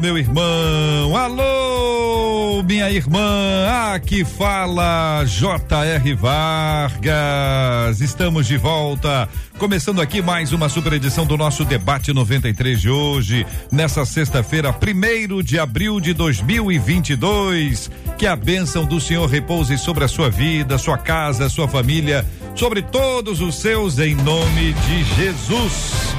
[0.00, 1.16] Meu irmão.
[1.16, 3.92] Alô, minha irmã.
[3.94, 6.14] Aqui fala J.R.
[6.14, 8.00] Vargas.
[8.00, 9.28] Estamos de volta.
[9.58, 15.42] Começando aqui mais uma super edição do nosso debate 93 de hoje, nessa sexta-feira, primeiro
[15.42, 17.90] de abril de 2022.
[18.18, 22.82] Que a bênção do Senhor repouse sobre a sua vida, sua casa, sua família, sobre
[22.82, 26.14] todos os seus, em nome de Jesus.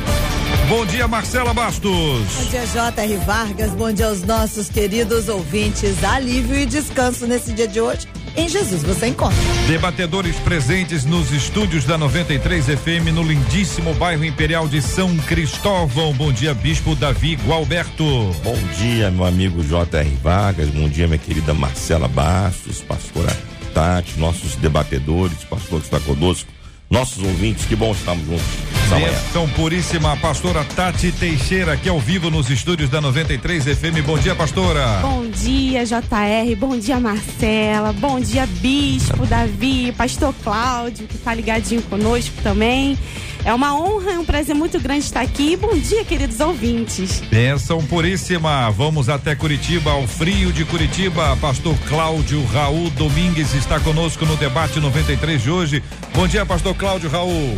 [0.67, 1.91] Bom dia, Marcela Bastos.
[1.91, 3.17] Bom dia, J.R.
[3.17, 3.71] Vargas.
[3.71, 6.03] Bom dia aos nossos queridos ouvintes.
[6.03, 8.07] Alívio e descanso nesse dia de hoje.
[8.35, 9.37] Em Jesus você encontra.
[9.67, 16.11] Debatedores presentes nos estúdios da 93 FM no lindíssimo bairro Imperial de São Cristóvão.
[16.13, 18.03] Bom dia, Bispo Davi Gualberto.
[18.43, 20.17] Bom dia, meu amigo J.R.
[20.23, 20.69] Vargas.
[20.69, 23.31] Bom dia, minha querida Marcela Bastos, pastora
[23.75, 26.49] Tati, nossos debatedores, pastor que está conosco,
[26.95, 27.65] nossos ouvintes.
[27.65, 28.45] Que bom estarmos juntos.
[28.89, 34.05] Bênção puríssima, pastora Tati Teixeira, aqui ao vivo nos estúdios da 93 FM.
[34.05, 34.99] Bom dia, pastora.
[35.01, 36.55] Bom dia, JR.
[36.57, 37.91] Bom dia, Marcela.
[37.91, 42.97] Bom dia, Bispo Davi, pastor Cláudio, que está ligadinho conosco também.
[43.45, 45.55] É uma honra e um prazer muito grande estar aqui.
[45.55, 47.19] Bom dia, queridos ouvintes.
[47.29, 48.71] Bênção puríssima.
[48.71, 51.37] Vamos até Curitiba, ao frio de Curitiba.
[51.37, 55.83] Pastor Cláudio Raul Domingues está conosco no debate 93 de hoje.
[56.15, 57.55] Bom dia, pastor Cláudio Raul.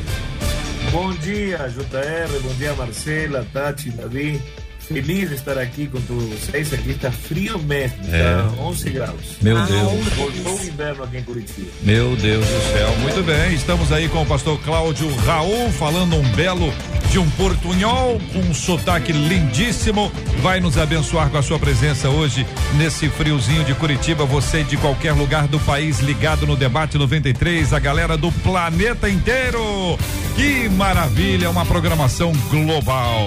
[0.91, 4.41] Bom dia, JR, bom dia, Marcela, Tati, Davi.
[4.87, 6.73] Feliz de estar aqui com todos vocês.
[6.73, 8.39] Aqui está frio mesmo, É.
[8.49, 9.21] está 11 graus.
[9.41, 10.07] Meu Deus.
[10.15, 11.67] Voltou o inverno aqui em Curitiba.
[11.81, 12.95] Meu Deus do céu.
[13.01, 16.73] Muito bem, estamos aí com o pastor Cláudio Raul, falando um belo
[17.11, 20.11] de um portunhol, com um sotaque lindíssimo.
[20.41, 22.45] Vai nos abençoar com a sua presença hoje,
[22.77, 24.25] nesse friozinho de Curitiba.
[24.25, 29.97] Você de qualquer lugar do país ligado no Debate 93, a galera do planeta inteiro.
[30.35, 33.25] Que maravilha, uma programação global.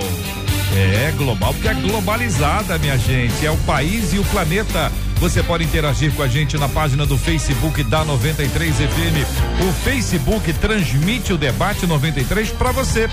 [0.76, 3.44] É global porque é globalizada, minha gente.
[3.44, 4.90] É o país e o planeta.
[5.16, 9.62] Você pode interagir com a gente na página do Facebook da 93 FM.
[9.68, 13.08] O Facebook transmite o debate 93 para você.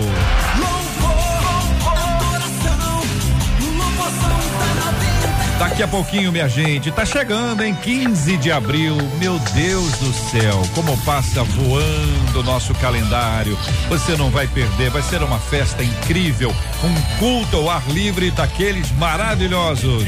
[5.60, 8.96] Daqui a pouquinho, minha gente, tá chegando em 15 de abril.
[9.20, 13.58] Meu Deus do céu, como passa voando o nosso calendário.
[13.90, 16.54] Você não vai perder, vai ser uma festa incrível,
[16.84, 20.06] um culto ao ar livre daqueles maravilhosos.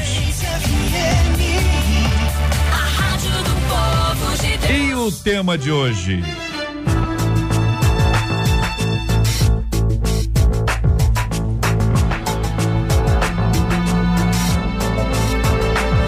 [4.72, 6.22] E o tema de hoje?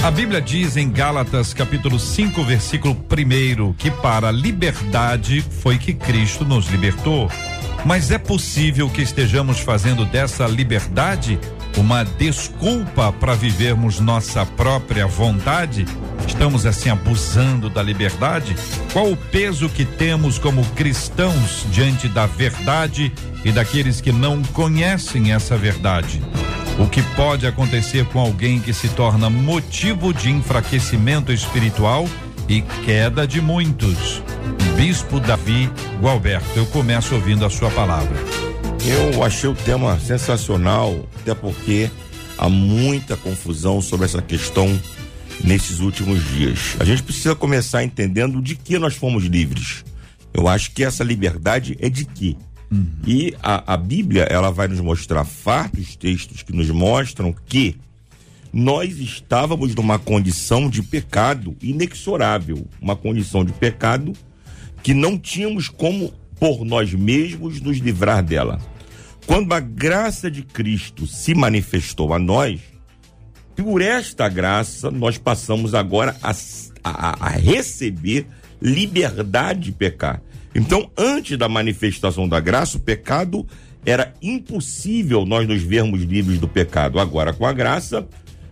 [0.05, 5.93] A Bíblia diz em Gálatas capítulo 5, versículo 1 que para a liberdade foi que
[5.93, 7.29] Cristo nos libertou.
[7.85, 11.37] Mas é possível que estejamos fazendo dessa liberdade
[11.77, 15.87] uma desculpa para vivermos nossa própria vontade?
[16.27, 18.55] Estamos assim abusando da liberdade?
[18.93, 23.13] Qual o peso que temos como cristãos diante da verdade
[23.45, 26.23] e daqueles que não conhecem essa verdade?
[26.79, 32.09] O que pode acontecer com alguém que se torna motivo de enfraquecimento espiritual
[32.49, 34.23] e queda de muitos?
[34.77, 35.71] Bispo Davi
[36.01, 38.52] Gualberto, eu começo ouvindo a sua palavra.
[38.85, 41.89] Eu achei o tema sensacional, até porque
[42.37, 44.69] há muita confusão sobre essa questão
[45.45, 46.77] nesses últimos dias.
[46.81, 49.85] A gente precisa começar entendendo de que nós fomos livres.
[50.35, 52.37] Eu acho que essa liberdade é de quê?
[52.73, 52.87] Uhum.
[53.07, 57.77] E a, a Bíblia, ela vai nos mostrar fartos textos que nos mostram que
[58.53, 64.13] nós estávamos numa condição de pecado inexorável, uma condição de pecado
[64.83, 68.61] que não tínhamos como por nós mesmos nos livrar dela.
[69.27, 72.61] Quando a graça de Cristo se manifestou a nós,
[73.57, 76.33] por esta graça nós passamos agora a,
[76.83, 78.27] a, a receber
[78.61, 80.23] liberdade de pecar.
[80.55, 83.47] Então, antes da manifestação da graça, o pecado
[83.85, 87.01] era impossível nós nos vermos livres do pecado.
[87.01, 88.07] Agora, com a graça,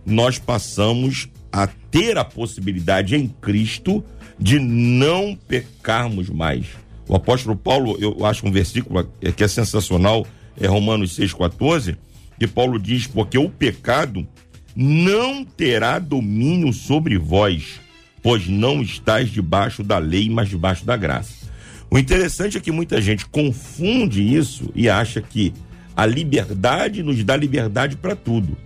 [0.05, 4.03] nós passamos a ter a possibilidade em Cristo
[4.39, 6.65] de não pecarmos mais.
[7.07, 10.25] O apóstolo Paulo, eu acho um versículo que é sensacional,
[10.59, 11.97] é Romanos 6,14,
[12.39, 14.27] que Paulo diz: Porque o pecado
[14.75, 17.79] não terá domínio sobre vós,
[18.21, 21.41] pois não estáis debaixo da lei, mas debaixo da graça.
[21.89, 25.53] O interessante é que muita gente confunde isso e acha que
[25.95, 28.57] a liberdade nos dá liberdade para tudo.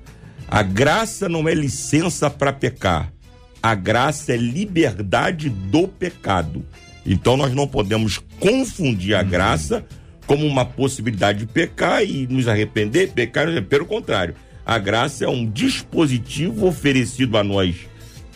[0.47, 3.11] A graça não é licença para pecar.
[3.63, 6.63] A graça é liberdade do pecado.
[7.03, 9.83] Então nós não podemos confundir a graça
[10.25, 14.35] como uma possibilidade de pecar e nos arrepender, pecar, pelo contrário.
[14.65, 17.75] A graça é um dispositivo oferecido a nós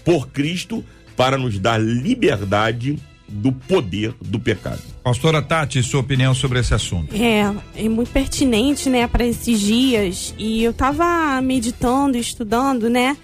[0.03, 4.81] por Cristo para nos dar liberdade do poder do pecado.
[5.03, 7.15] Pastora Tati, sua opinião sobre esse assunto?
[7.15, 10.33] É, é muito pertinente, né, para esses dias.
[10.37, 13.17] E eu tava meditando, estudando, né?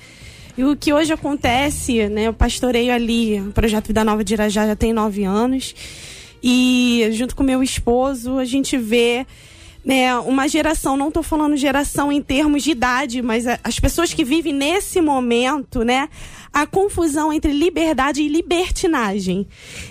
[0.57, 2.23] E o que hoje acontece, né?
[2.27, 5.75] Eu pastoreio ali, o projeto Vida Nova de Irajá já tem nove anos.
[6.47, 9.25] E junto com meu esposo, a gente vê
[9.83, 14.23] né, uma geração, não estou falando geração em termos de idade, mas as pessoas que
[14.23, 16.07] vivem nesse momento, né,
[16.55, 19.45] a confusão entre liberdade e libertinagem,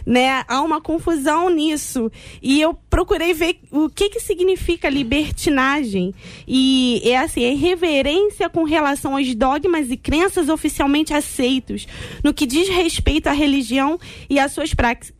[0.06, 0.42] né?
[0.48, 2.10] Há uma confusão nisso.
[2.40, 6.14] E eu procurei ver o que que significa libertinagem.
[6.48, 11.86] E é assim, é irreverência com relação aos dogmas e crenças oficialmente aceitos
[12.24, 14.00] no que diz respeito à religião
[14.30, 14.72] e às suas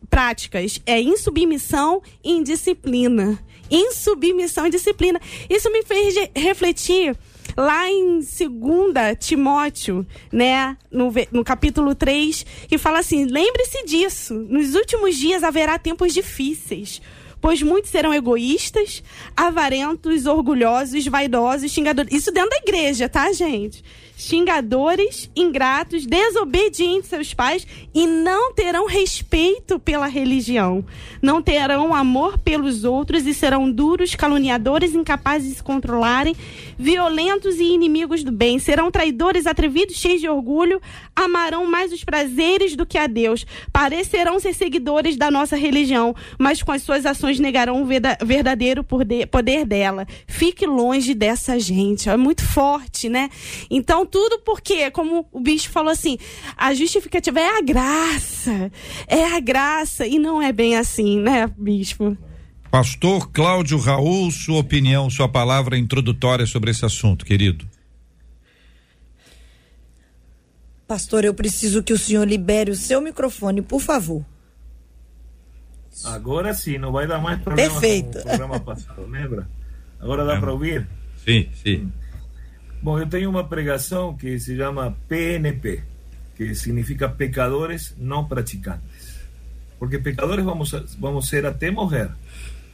[0.09, 0.81] práticas.
[0.83, 3.37] É insubmissão e indisciplina.
[3.69, 5.21] Insubmissão e disciplina.
[5.47, 7.15] Isso me fez refletir
[7.55, 8.25] lá em 2
[9.19, 15.77] Timóteo, né, no, no capítulo 3, que fala assim: lembre-se disso, nos últimos dias haverá
[15.79, 17.01] tempos difíceis
[17.45, 19.03] pois muitos serão egoístas,
[19.37, 22.11] avarentos, orgulhosos, vaidosos, xingadores.
[22.11, 23.83] Isso dentro da igreja, tá, gente?
[24.17, 30.85] xingadores, ingratos, desobedientes aos pais e não terão respeito pela religião.
[31.21, 36.35] Não terão amor pelos outros e serão duros, caluniadores, incapazes de se controlarem,
[36.77, 38.57] violentos e inimigos do bem.
[38.57, 40.81] Serão traidores, atrevidos, cheios de orgulho,
[41.15, 43.45] amarão mais os prazeres do que a Deus.
[43.71, 47.85] Parecerão ser seguidores da nossa religião, mas com as suas ações negarão o
[48.25, 50.07] verdadeiro poder dela.
[50.27, 52.09] Fique longe dessa gente.
[52.09, 53.29] É muito forte, né?
[53.69, 56.17] Então, tudo porque, como o bicho falou assim,
[56.57, 58.71] a justificativa é a graça.
[59.07, 60.05] É a graça.
[60.05, 62.17] E não é bem assim, né, bispo?
[62.71, 67.65] Pastor Cláudio Raul, sua opinião, sua palavra introdutória sobre esse assunto, querido.
[70.87, 74.23] Pastor, eu preciso que o senhor libere o seu microfone, por favor.
[76.03, 78.11] Agora sim, não vai dar mais problema Perfeito.
[78.11, 79.47] como o programa passado, lembra?
[79.99, 80.87] Agora dá para ouvir?
[81.23, 81.91] Sim, sim.
[82.81, 85.83] Bom, eu tenho uma pregação que se chama PNP,
[86.35, 89.15] que significa pecadores não praticantes.
[89.79, 92.09] Porque pecadores vamos, vamos ser até morrer.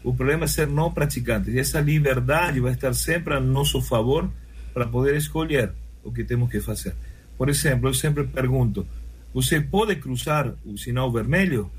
[0.04, 1.54] O problema é ser não praticantes.
[1.54, 4.30] E essa liberdade vai estar sempre a nosso favor
[4.74, 5.72] para poder escolher
[6.04, 6.96] o que temos que fazer.
[7.38, 8.86] Por exemplo, eu sempre pergunto:
[9.34, 11.72] você pode cruzar o sinal vermelho?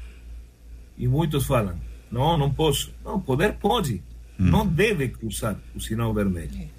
[0.96, 1.78] E muitos falam:
[2.10, 2.94] não, não posso.
[3.04, 4.02] Não, poder pode.
[4.38, 4.50] Hum.
[4.50, 6.70] Não deve cruzar o sinal vermelho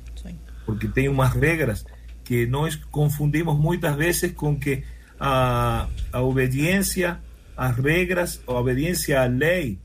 [0.66, 1.86] porque tem umas regras
[2.24, 4.84] que nós confundimos muitas vezes com que
[5.20, 7.20] a, a obediência
[7.56, 9.80] às regras, a obediência à lei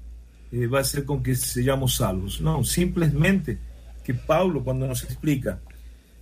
[0.53, 2.41] eh, vai ser com que sejamos salvos.
[2.41, 3.59] Não, simplesmente
[4.05, 5.61] que Paulo, quando nos explica,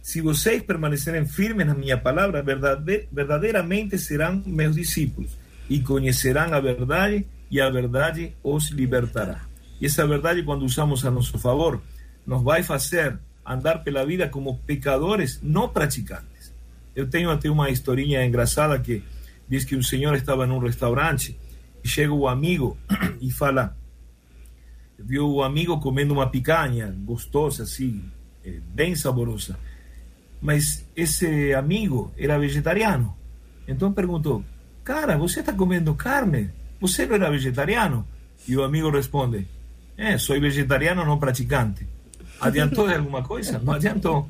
[0.03, 2.43] se vocês permanecerem firmes na minha palavra,
[3.13, 5.37] verdadeiramente serão meus discípulos
[5.69, 9.43] e conhecerão a verdade e a verdade os libertará.
[9.81, 11.81] E essa verdade, quando usamos a nosso favor,
[12.26, 16.53] nos vai fazer andar pela vida como pecadores não praticantes.
[16.95, 19.03] Eu tenho até uma historinha engraçada que
[19.49, 21.38] diz que um senhor estava num restaurante
[21.85, 22.76] e chega o amigo
[23.21, 23.76] e fala,
[24.99, 28.03] viu o amigo comendo uma picanha gostosa, assim,
[28.45, 29.57] eh, bem saborosa
[30.41, 33.17] mas esse amigo era vegetariano.
[33.67, 34.45] Então perguntou:
[34.85, 36.50] Cara, você está comendo carne?
[36.80, 38.06] Você não era vegetariano?
[38.47, 39.47] E o amigo responde:
[39.97, 41.87] É, sou vegetariano não praticante.
[42.40, 43.59] Adiantou de alguma coisa?
[43.59, 44.28] Não adiantou.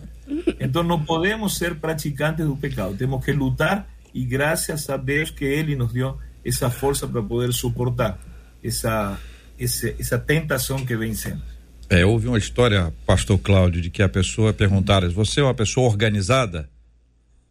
[0.60, 2.96] Então não podemos ser praticantes do pecado.
[2.96, 7.52] Temos que lutar e graças a Deus que Ele nos deu essa força para poder
[7.52, 8.18] suportar
[8.62, 9.18] essa,
[9.58, 11.42] essa, essa tentação que vem sendo.
[11.88, 15.88] É, houve uma história, pastor Cláudio, de que a pessoa perguntaram: você é uma pessoa
[15.88, 16.68] organizada?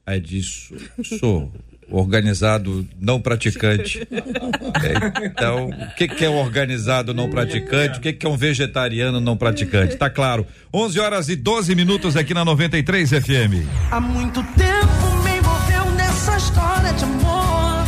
[0.06, 0.76] Aí disse:
[1.20, 1.52] sou
[1.90, 4.08] organizado não praticante.
[4.12, 8.00] É, então, o que, que é um organizado não praticante?
[8.00, 9.96] O que, que é um vegetariano não praticante?
[9.96, 10.46] Tá claro.
[10.74, 13.68] 11 horas e 12 minutos aqui na 93 FM.
[13.92, 17.86] Há muito tempo me envolveu nessa história de amor.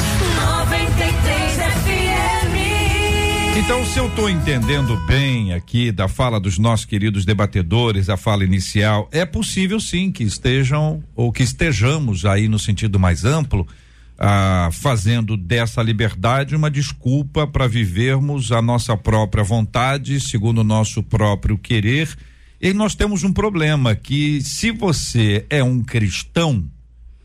[0.66, 1.48] 93
[3.68, 8.46] então, se eu estou entendendo bem aqui da fala dos nossos queridos debatedores, a fala
[8.46, 13.68] inicial, é possível sim que estejam ou que estejamos aí no sentido mais amplo,
[14.18, 21.04] ah, fazendo dessa liberdade uma desculpa para vivermos a nossa própria vontade, segundo o nosso
[21.04, 22.10] próprio querer.
[22.60, 26.70] E nós temos um problema que se você é um cristão,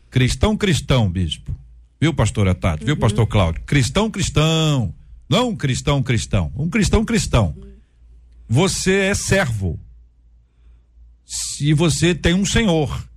[0.09, 1.55] cristão cristão, bispo,
[1.99, 2.87] viu, pastor Tati, uhum.
[2.87, 4.93] viu, pastor Cláudio, cristão cristão
[5.33, 7.55] não um cristão cristão, um cristão cristão.
[8.47, 9.79] Você é servo.
[11.25, 13.09] Se você tem um senhor.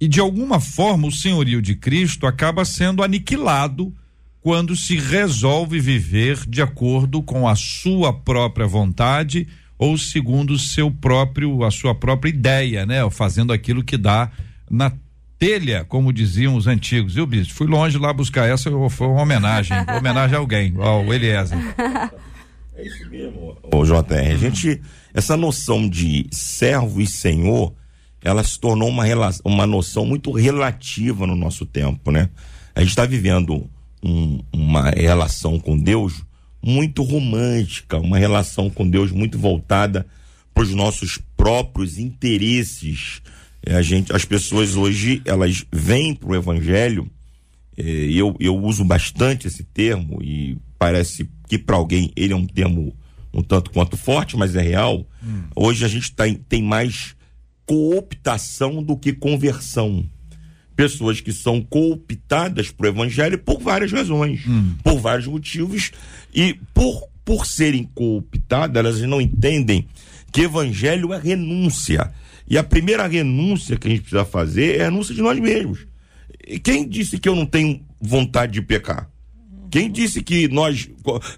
[0.00, 3.94] E de alguma forma o senhorio de Cristo acaba sendo aniquilado
[4.40, 9.46] quando se resolve viver de acordo com a sua própria vontade
[9.78, 13.08] ou segundo seu próprio a sua própria ideia, né?
[13.10, 14.30] Fazendo aquilo que dá
[14.70, 14.92] na
[15.38, 17.16] telha, como diziam os antigos.
[17.16, 21.58] Eu, bicho, fui longe lá buscar essa, foi uma homenagem, homenagem a alguém, ao Eliezer.
[22.76, 24.32] É isso mesmo, ô JR.
[24.32, 24.80] A gente,
[25.12, 27.74] essa noção de servo e senhor,
[28.22, 29.04] ela se tornou uma,
[29.44, 32.28] uma noção muito relativa no nosso tempo, né?
[32.74, 33.68] A gente está vivendo
[34.02, 36.22] um, uma relação com Deus
[36.62, 40.06] muito romântica, uma relação com Deus muito voltada
[40.52, 43.22] para os nossos próprios interesses,
[43.64, 47.10] é, a gente, as pessoas hoje elas vêm para o evangelho.
[47.76, 52.46] É, eu, eu uso bastante esse termo e parece que para alguém ele é um
[52.46, 52.94] termo
[53.32, 55.06] um tanto quanto forte, mas é real.
[55.22, 55.44] Hum.
[55.54, 57.14] Hoje a gente tá, tem mais
[57.70, 60.04] cooptação do que conversão.
[60.74, 64.74] Pessoas que são cooptadas para o evangelho por várias razões, hum.
[64.82, 65.92] por vários motivos,
[66.34, 69.86] e por, por serem cooptadas, elas não entendem
[70.32, 72.10] que evangelho é renúncia.
[72.48, 75.86] E a primeira renúncia que a gente precisa fazer é a renúncia de nós mesmos.
[76.44, 79.08] E quem disse que eu não tenho vontade de pecar?
[79.70, 80.88] Quem disse que nós.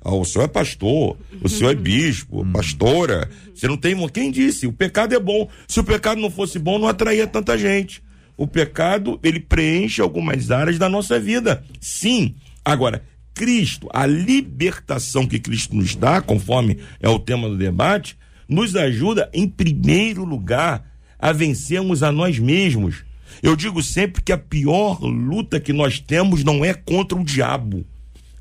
[0.03, 3.29] Ah, o senhor é pastor, o senhor é bispo, pastora.
[3.55, 3.95] Você não tem.
[4.09, 4.67] Quem disse?
[4.67, 5.49] O pecado é bom.
[5.69, 8.03] Se o pecado não fosse bom, não atraía tanta gente.
[8.37, 11.63] O pecado, ele preenche algumas áreas da nossa vida.
[11.81, 12.35] Sim.
[12.65, 18.17] Agora, Cristo, a libertação que Cristo nos dá, conforme é o tema do debate,
[18.49, 23.05] nos ajuda, em primeiro lugar, a vencermos a nós mesmos.
[23.43, 27.87] Eu digo sempre que a pior luta que nós temos não é contra o diabo.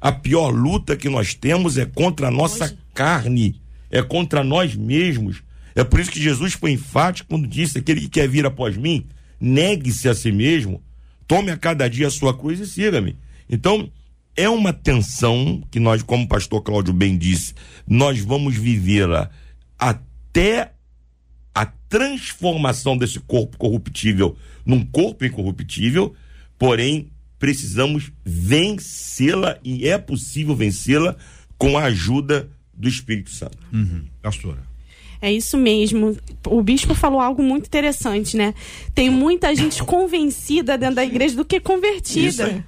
[0.01, 5.43] A pior luta que nós temos é contra a nossa carne, é contra nós mesmos.
[5.75, 9.05] É por isso que Jesus foi enfático quando disse: aquele que quer vir após mim,
[9.39, 10.81] negue-se a si mesmo,
[11.27, 13.15] tome a cada dia a sua cruz e siga-me.
[13.47, 13.91] Então,
[14.35, 17.53] é uma tensão que nós, como o pastor Cláudio bem disse,
[17.87, 19.29] nós vamos vivê-la
[19.77, 20.71] até
[21.53, 26.15] a transformação desse corpo corruptível num corpo incorruptível,
[26.57, 31.17] porém precisamos vencê-la e é possível vencê-la
[31.57, 33.57] com a ajuda do Espírito Santo.
[33.73, 34.03] Uhum.
[34.21, 34.59] Pastora.
[35.19, 36.15] É isso mesmo.
[36.47, 38.53] O bispo falou algo muito interessante, né?
[38.93, 42.63] Tem muita gente convencida dentro da igreja do que convertida.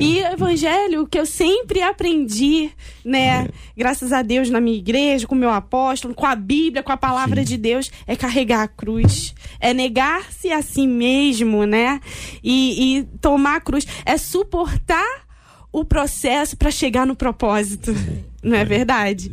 [0.00, 2.70] E o evangelho que eu sempre aprendi,
[3.04, 3.44] né?
[3.44, 3.48] É.
[3.76, 6.96] Graças a Deus na minha igreja, com o meu apóstolo, com a Bíblia, com a
[6.96, 7.48] palavra Sim.
[7.48, 9.34] de Deus, é carregar a cruz.
[9.58, 12.00] É negar-se a si mesmo, né?
[12.42, 13.86] E, e tomar a cruz.
[14.04, 15.24] É suportar
[15.72, 17.92] o processo para chegar no propósito.
[18.44, 19.32] Não é verdade?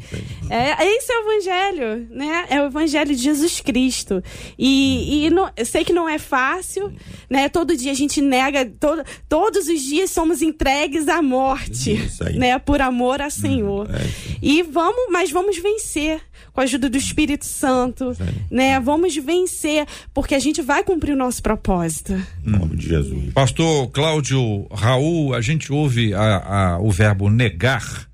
[0.50, 2.46] É, esse é o evangelho, né?
[2.50, 4.24] É o evangelho de Jesus Cristo.
[4.58, 6.92] E, e não, eu sei que não é fácil,
[7.30, 7.50] né?
[7.50, 12.38] Todo dia a gente nega, todo, todos os dias somos entregues à morte, Isso aí.
[12.38, 12.58] né?
[12.58, 13.90] Por amor a Senhor.
[13.90, 14.02] é.
[14.42, 16.22] E vamos, mas vamos vencer
[16.54, 18.16] com a ajuda do Espírito Santo,
[18.50, 18.80] né?
[18.80, 22.14] Vamos vencer, porque a gente vai cumprir o nosso propósito.
[22.46, 23.34] Em nome de Jesus.
[23.34, 28.10] Pastor Cláudio Raul, a gente ouve a- a- o verbo negar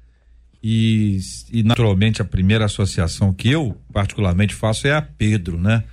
[0.64, 1.20] e,
[1.52, 5.84] e naturalmente a primeira associação que eu particularmente faço é a Pedro, né?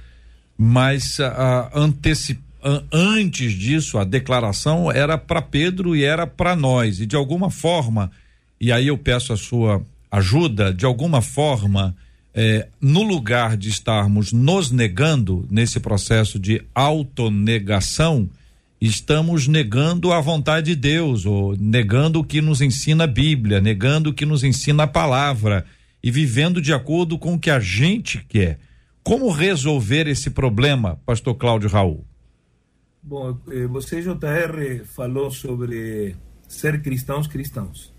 [0.56, 1.80] Mas a, a
[2.90, 8.10] antes disso a declaração era para Pedro e era para nós e de alguma forma
[8.58, 11.94] e aí eu peço a sua ajuda de alguma forma
[12.34, 18.30] eh, no lugar de estarmos nos negando nesse processo de autonegação
[18.86, 24.10] estamos negando a vontade de Deus, ou negando o que nos ensina a Bíblia, negando
[24.10, 25.64] o que nos ensina a palavra
[26.02, 28.58] e vivendo de acordo com o que a gente quer.
[29.02, 32.04] Como resolver esse problema, pastor Cláudio Raul?
[33.02, 36.16] Bom, eh, você, JR, falou sobre
[36.48, 37.92] ser cristãos cristãos.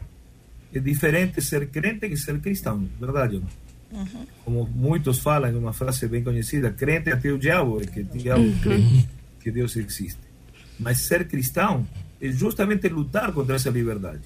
[0.74, 4.06] É diferente ser crente que ser cristão, verdade ou não?
[4.44, 8.06] Como muitos falam, em uma frase bem conhecida, crente até o diabo, é que o
[8.06, 8.84] diabo crê
[9.42, 10.25] que Deus existe.
[10.79, 11.88] Mas ser cristão
[12.22, 14.22] é justamente lutar contra essa liberdade.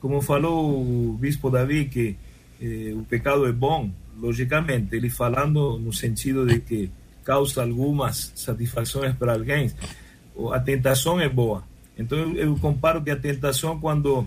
[0.00, 2.16] Como falou o bispo Davi, que
[2.60, 6.90] eh, o pecado é bom, logicamente, ele falando no sentido de que
[7.24, 9.70] causa algumas satisfações para alguém,
[10.52, 11.64] a tentação é boa.
[11.96, 14.26] Então eu comparo que a tentação quando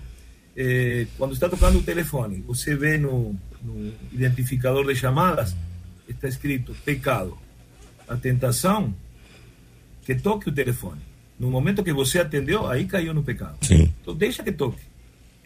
[0.55, 5.55] eh, quando está tocando o telefone, você vê no, no identificador de chamadas
[6.11, 7.37] está escrito pecado.
[8.07, 8.93] A tentação
[10.03, 11.01] que toque o telefone.
[11.41, 13.57] No momento que você atendeu, aí caiu no pecado.
[13.63, 13.91] Sim.
[13.99, 14.79] Então deixa que toque.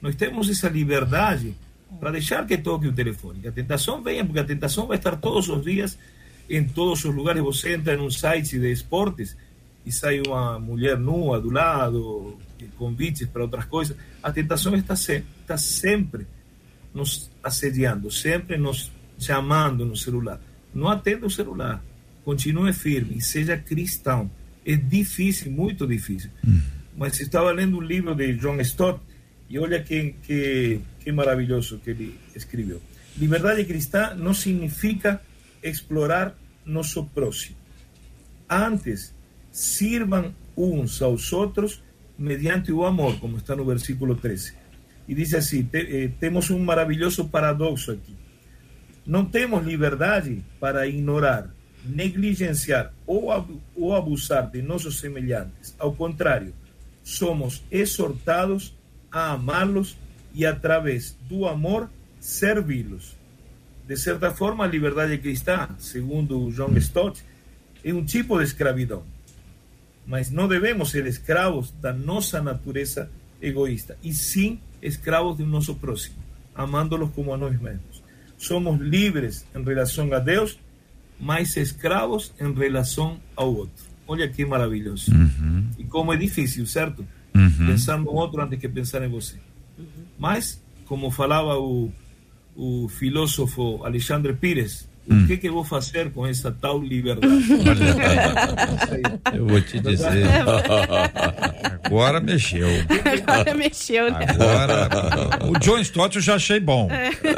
[0.02, 1.56] Nós temos essa liberdade
[2.02, 3.40] para deixar que toque o telefone.
[3.40, 5.98] Que a tentação venha, porque a tentação vai estar todos os dias
[6.50, 7.42] em todos os lugares.
[7.42, 9.38] Você entra num site de esportes
[9.86, 12.38] e sai uma mulher nua do lado,
[12.78, 13.96] convites para outras coisas.
[14.22, 16.28] A tentação está, se, está sempre
[16.94, 20.41] nos assediando, sempre nos chamando no celular.
[20.74, 21.82] Não atenda o celular.
[22.26, 24.30] Continue firme e seja cristão.
[24.65, 26.30] É difícil, muito difícil.
[26.97, 28.99] Mas estava lendo um livro de John Stott
[29.49, 32.82] e olha que, que, que maravilhoso que ele escreveu.
[33.17, 35.21] Liberdade cristã não significa
[35.62, 37.56] explorar nosso próximo.
[38.49, 39.13] Antes,
[39.51, 41.82] sirvan uns aos outros
[42.17, 44.54] mediante o amor, como está no versículo 13.
[45.08, 48.15] E diz assim: te- eh, temos um maravilhoso paradoxo aqui.
[49.06, 51.54] Não temos liberdade para ignorar,
[51.86, 53.30] negligenciar ou,
[53.76, 55.76] ou abusar de nossos semelhantes.
[55.78, 56.54] Ao contrário,
[57.04, 58.74] somos exortados
[59.12, 59.98] a amá-los
[60.34, 63.15] e, através do amor, servi-los.
[63.88, 67.24] De certa forma, a liberdade cristã, segundo John Stott,
[67.84, 69.04] é um tipo de escravidão.
[70.08, 73.10] Mas não devemos ser escravos da nossa natureza
[73.41, 76.17] egoísta, e sim escravos do nosso próximo,
[76.54, 78.04] amándolos como a nós mesmos.
[78.38, 80.60] Somos livres em relação a Deus,
[81.19, 83.86] mas escravos em relação ao outro.
[84.08, 85.12] Olha que maravilhoso.
[85.78, 87.06] E como é difícil, certo?
[87.65, 89.36] Pensar no outro antes que pensar em você.
[90.17, 91.91] Mas, como falava o,
[92.56, 97.34] o filósofo Alexandre Pires, o que que eu vou fazer com essa tal liberdade?
[99.34, 100.26] Eu vou te dizer.
[101.84, 102.68] Agora mexeu.
[103.28, 104.26] Agora mexeu, né?
[104.30, 104.89] Agora.
[105.48, 106.89] O John Stott eu já achei bom.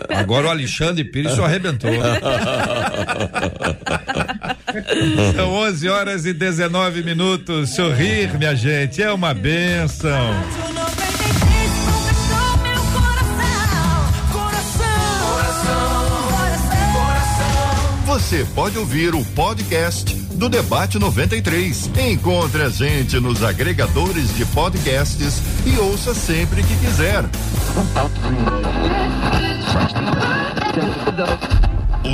[0.09, 1.91] Agora o Alexandre Pires só arrebentou.
[5.35, 7.71] São 11 horas e 19 minutos.
[7.71, 10.33] Sorrir, minha gente, é uma benção.
[18.17, 21.91] Você pode ouvir o podcast do Debate 93.
[22.09, 27.23] Encontre a gente nos agregadores de podcasts e ouça sempre que quiser.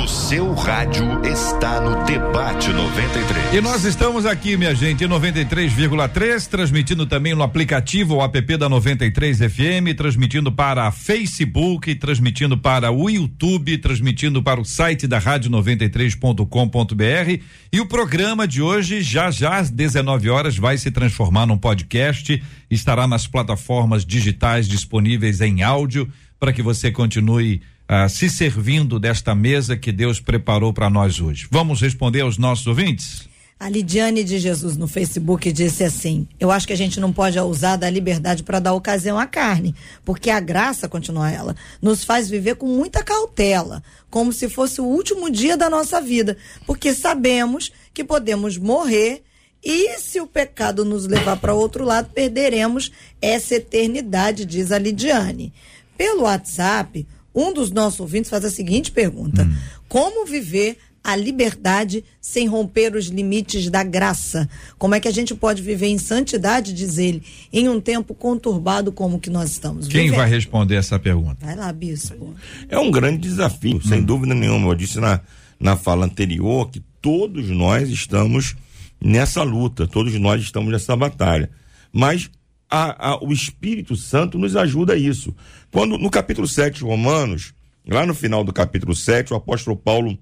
[0.02, 3.54] O seu rádio está no Debate 93.
[3.54, 8.68] E nós estamos aqui, minha gente, em 93,3, transmitindo também no aplicativo o app da
[8.68, 15.48] 93 FM, transmitindo para Facebook, transmitindo para o YouTube, transmitindo para o site da rádio
[15.52, 17.42] 93.com.br.
[17.72, 22.42] E o programa de hoje, já já às 19 horas, vai se transformar num podcast,
[22.68, 29.34] estará nas plataformas digitais disponíveis em áudio para que você continue ah, se servindo desta
[29.34, 31.46] mesa que Deus preparou para nós hoje.
[31.50, 33.28] Vamos responder aos nossos ouvintes?
[33.58, 37.38] A Lidiane de Jesus no Facebook disse assim: Eu acho que a gente não pode
[37.38, 42.28] usar da liberdade para dar ocasião à carne, porque a graça, continua ela, nos faz
[42.28, 47.70] viver com muita cautela, como se fosse o último dia da nossa vida, porque sabemos
[47.92, 49.22] que podemos morrer
[49.64, 52.92] e se o pecado nos levar para outro lado, perderemos
[53.22, 55.54] essa eternidade, diz a Lidiane.
[55.96, 59.48] Pelo WhatsApp, um dos nossos ouvintes faz a seguinte pergunta:
[59.88, 64.48] Como viver a liberdade sem romper os limites da graça?
[64.78, 68.90] Como é que a gente pode viver em santidade, diz ele, em um tempo conturbado
[68.90, 70.16] como o que nós estamos Quem vivendo?
[70.16, 71.44] vai responder essa pergunta?
[71.44, 72.34] Vai lá, bispo.
[72.68, 74.68] É um grande desafio, sem dúvida nenhuma.
[74.68, 75.20] Eu disse na,
[75.60, 78.56] na fala anterior que todos nós estamos
[78.98, 81.50] nessa luta, todos nós estamos nessa batalha.
[81.92, 82.30] Mas
[82.74, 85.34] a- a- o Espírito Santo nos ajuda a isso.
[85.70, 87.52] Quando no capítulo 7 de Romanos,
[87.86, 90.18] lá no final do capítulo 7, o apóstolo Paulo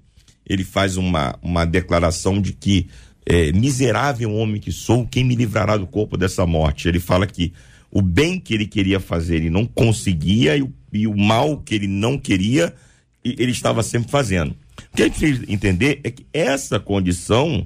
[0.47, 2.89] ele faz uma, uma declaração de que
[3.25, 6.89] é, miserável homem que sou, quem me livrará do corpo dessa morte?
[6.89, 7.53] Ele fala que
[7.91, 11.75] o bem que ele queria fazer ele não conseguia e o, e o mal que
[11.75, 12.75] ele não queria
[13.25, 14.51] ele estava sempre fazendo.
[14.93, 17.65] O que a gente precisa entender é que essa condição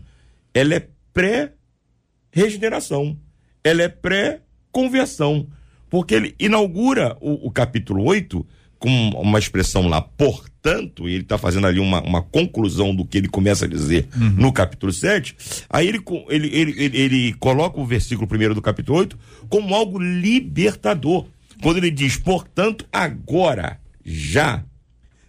[0.53, 3.17] ela é pré-regeneração,
[3.65, 3.89] ela é
[4.77, 5.47] pré-conversão,
[5.89, 8.47] porque ele inaugura o, o capítulo 8
[8.79, 13.17] com uma expressão lá, portanto, e ele está fazendo ali uma, uma conclusão do que
[13.17, 15.35] ele começa a dizer no capítulo 7,
[15.71, 19.99] aí ele, ele, ele, ele, ele coloca o versículo primeiro do capítulo 8 como algo
[19.99, 21.27] libertador.
[21.63, 24.63] Quando ele diz, portanto, agora, já,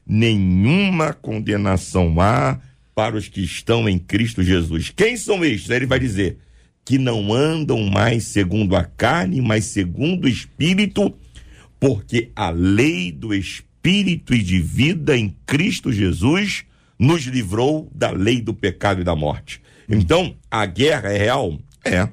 [0.05, 2.59] nenhuma condenação há
[2.93, 4.91] para os que estão em Cristo Jesus.
[4.93, 5.71] Quem são estes?
[5.71, 6.37] Aí ele vai dizer
[6.87, 11.13] que não andam mais segundo a carne, mas segundo o Espírito,
[11.77, 16.63] porque a lei do Espírito e de vida em Cristo Jesus
[16.97, 19.61] nos livrou da lei do pecado e da morte.
[19.89, 21.59] Então, a guerra é real?
[21.83, 22.07] É.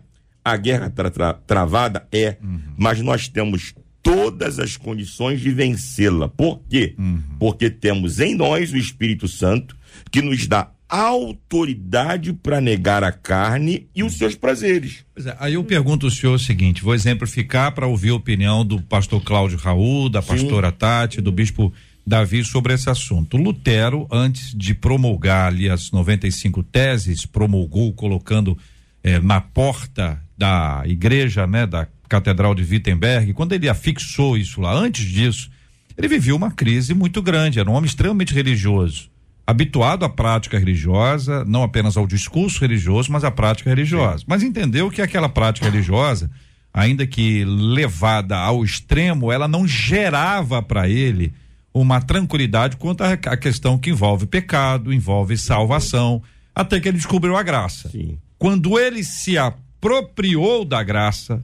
[0.44, 2.06] A guerra tra- tra- travada?
[2.10, 2.36] É.
[2.76, 6.28] Mas nós temos todas as condições de vencê-la.
[6.28, 6.96] Por quê?
[7.38, 9.76] Porque temos em nós o Espírito Santo
[10.10, 15.04] que nos dá autoridade para negar a carne e os seus prazeres.
[15.14, 18.64] Pois é, aí eu pergunto ao senhor o seguinte, vou exemplificar para ouvir a opinião
[18.64, 21.72] do pastor Cláudio Raul, da pastora Tati, do bispo
[22.06, 23.36] Davi sobre esse assunto.
[23.36, 28.56] Lutero, antes de promulgar ali as 95 teses, promulgou colocando
[29.02, 34.74] eh, na porta da igreja, né, da Catedral de Wittenberg, quando ele afixou isso lá,
[34.74, 35.50] antes disso,
[35.96, 39.13] ele vivia uma crise muito grande, era um homem extremamente religioso
[39.46, 44.24] habituado à prática religiosa, não apenas ao discurso religioso, mas à prática religiosa.
[44.26, 46.30] Mas entendeu que aquela prática religiosa,
[46.72, 51.32] ainda que levada ao extremo, ela não gerava para ele
[51.72, 56.22] uma tranquilidade quanto à à questão que envolve pecado, envolve salvação,
[56.54, 57.88] até que ele descobriu a graça.
[57.90, 58.18] Sim.
[58.38, 61.42] Quando ele se apropriou da graça,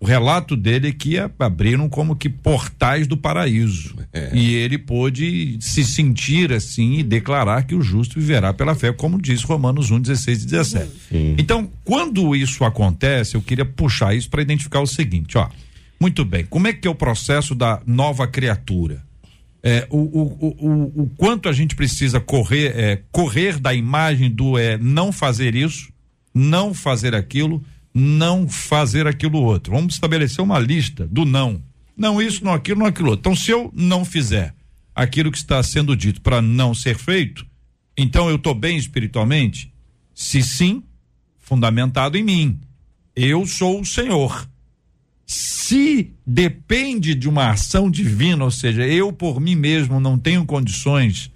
[0.00, 3.96] o relato dele é que abriram como que portais do paraíso.
[4.32, 9.20] E ele pôde se sentir assim e declarar que o justo viverá pela fé, como
[9.20, 10.90] diz Romanos 1, 16 e 17.
[11.36, 15.48] Então, quando isso acontece, eu queria puxar isso para identificar o seguinte, ó.
[16.00, 19.02] Muito bem, como é que é o processo da nova criatura?
[19.60, 24.30] É, o, o, o, o, o quanto a gente precisa correr, é, correr da imagem
[24.30, 25.88] do é, não fazer isso,
[26.32, 27.60] não fazer aquilo,
[27.98, 29.72] não fazer aquilo outro.
[29.72, 31.62] Vamos estabelecer uma lista do não.
[31.96, 33.20] Não isso, não aquilo, não aquilo outro.
[33.20, 34.54] Então, se eu não fizer
[34.94, 37.46] aquilo que está sendo dito para não ser feito,
[37.96, 39.72] então eu estou bem espiritualmente?
[40.14, 40.82] Se sim,
[41.38, 42.60] fundamentado em mim.
[43.14, 44.48] Eu sou o Senhor.
[45.26, 51.30] Se depende de uma ação divina, ou seja, eu por mim mesmo não tenho condições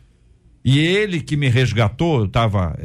[0.65, 2.79] e ele que me resgatou, eu estava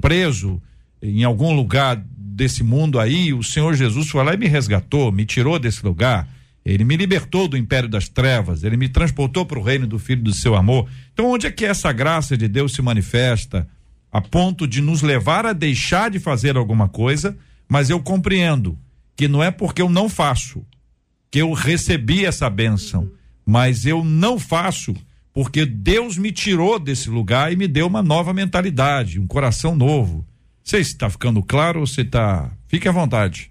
[0.00, 0.60] preso
[1.00, 5.24] em algum lugar desse mundo aí, o Senhor Jesus foi lá e me resgatou, me
[5.24, 6.28] tirou desse lugar.
[6.64, 10.22] Ele me libertou do império das trevas, ele me transportou para o reino do Filho
[10.22, 10.88] do seu amor.
[11.12, 13.68] Então, onde é que essa graça de Deus se manifesta
[14.10, 17.36] a ponto de nos levar a deixar de fazer alguma coisa,
[17.68, 18.78] mas eu compreendo
[19.16, 20.64] que não é porque eu não faço
[21.30, 23.10] que eu recebi essa bênção,
[23.44, 24.94] mas eu não faço
[25.32, 30.26] porque Deus me tirou desse lugar e me deu uma nova mentalidade, um coração novo.
[30.62, 32.50] Não sei se está ficando claro ou se está.
[32.68, 33.50] Fique à vontade.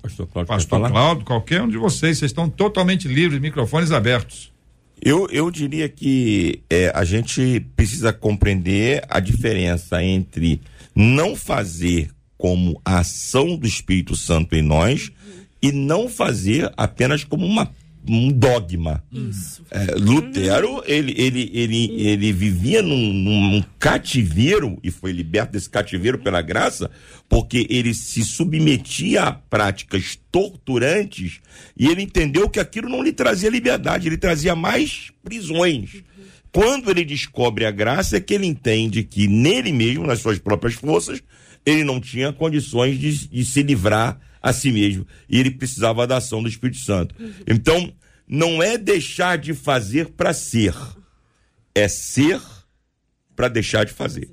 [0.00, 0.90] Pastor Cláudio, Pastor?
[0.90, 4.50] Cláudio, qualquer um de vocês, vocês estão totalmente livres, microfones abertos.
[5.02, 10.60] Eu, eu diria que é, a gente precisa compreender a diferença entre
[10.94, 15.10] não fazer como a ação do Espírito Santo em nós
[15.60, 17.70] e não fazer apenas como uma
[18.08, 19.02] um dogma.
[19.12, 19.62] Isso.
[19.70, 26.18] É, Lutero, ele, ele, ele, ele vivia num, num cativeiro e foi liberto desse cativeiro
[26.18, 26.90] pela graça,
[27.28, 31.40] porque ele se submetia a práticas torturantes
[31.76, 36.02] e ele entendeu que aquilo não lhe trazia liberdade, ele trazia mais prisões.
[36.52, 40.74] Quando ele descobre a graça, é que ele entende que nele mesmo, nas suas próprias
[40.74, 41.22] forças,
[41.64, 45.06] ele não tinha condições de, de se livrar a si mesmo.
[45.28, 47.14] E ele precisava da ação do Espírito Santo.
[47.46, 47.92] Então,
[48.26, 50.74] não é deixar de fazer para ser,
[51.74, 52.40] é ser
[53.34, 54.30] para deixar de fazer.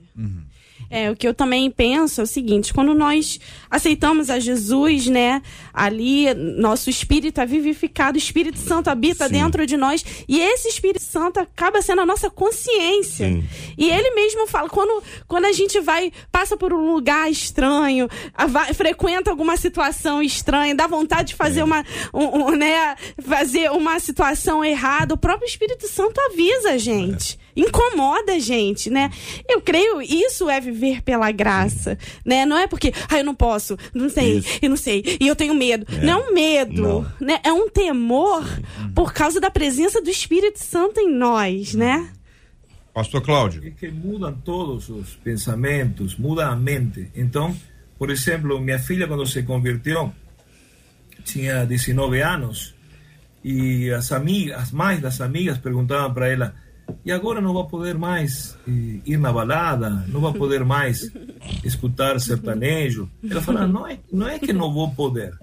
[0.89, 5.41] É, o que eu também penso é o seguinte, quando nós aceitamos a Jesus, né,
[5.73, 9.33] ali nosso espírito é vivificado, o Espírito Santo habita Sim.
[9.33, 13.27] dentro de nós e esse Espírito Santo acaba sendo a nossa consciência.
[13.27, 13.43] Sim.
[13.77, 18.07] E ele mesmo fala, quando, quando a gente vai, passa por um lugar estranho,
[18.47, 23.99] vai- frequenta alguma situação estranha, dá vontade de fazer uma, um- um, né, fazer uma
[23.99, 27.37] situação errada, o próprio Espírito Santo avisa a gente.
[27.57, 29.09] Incomoda a gente, né?
[29.49, 32.45] Eu creio isso é viver pela graça, né?
[32.45, 34.59] Não é porque, ah, eu não posso, não sei, Isso.
[34.61, 35.85] e não sei, e eu tenho medo.
[36.03, 37.11] Não é um medo, Não.
[37.19, 37.39] né?
[37.43, 38.45] É um temor
[38.93, 42.11] por causa da presença do Espírito Santo em nós, né?
[42.93, 43.63] Pastor Cláudio.
[43.63, 47.11] Es que mudan todos os pensamentos, muda a mente.
[47.15, 47.55] Então,
[47.97, 50.11] por exemplo, minha filha quando se convirtió
[51.23, 52.73] tinha 19 anos
[53.43, 56.55] e as amigas, as mães das amigas perguntavam para ela:
[57.05, 61.11] "E agora não vai poder mais eh, ir na balada, não vai poder mais
[61.63, 65.33] escutar sertanejo?" Ela falava: "Não é, não é que não vou poder.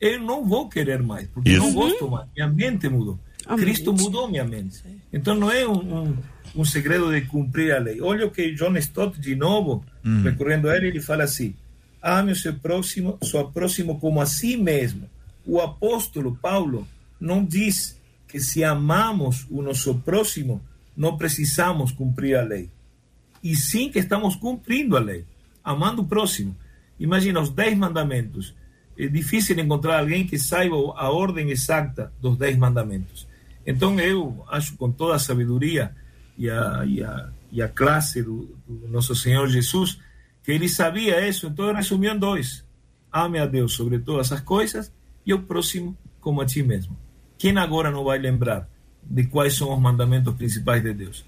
[0.00, 1.60] Eu não vou querer mais, porque Isso.
[1.60, 2.28] não gosto mais.
[2.36, 3.18] Minha mente mudou.
[3.46, 4.02] A Cristo mente.
[4.02, 4.82] mudou minha mente.
[5.12, 6.16] Então não é um, um,
[6.54, 8.00] um segredo de cumprir a lei.
[8.00, 9.84] Olha o que John Stott, de novo,
[10.22, 11.54] recorrendo a ele, ele fala assim:
[12.02, 15.08] ame o seu próximo, seu próximo como a si mesmo.
[15.44, 16.86] O apóstolo Paulo
[17.20, 20.60] não diz que se amamos o nosso próximo,
[20.98, 22.68] não precisamos cumprir a lei.
[23.42, 25.24] E sim que estamos cumprindo a lei,
[25.62, 26.56] amando o próximo.
[26.98, 28.52] Imagina os dez mandamentos.
[28.98, 33.28] É difícil encontrar alguém que saiba a ordem exata dos dez mandamentos.
[33.64, 35.94] Então eu acho com toda a sabedoria
[36.36, 40.00] e a, e a, e a classe do, do nosso Senhor Jesus
[40.42, 42.64] que ele sabia isso, então ele resumiu em dois.
[43.12, 44.92] Ame a Deus sobre todas as coisas
[45.24, 46.98] e o próximo como a ti mesmo.
[47.36, 48.68] Quem agora não vai lembrar
[49.02, 51.24] de quais são os mandamentos principais de Deus?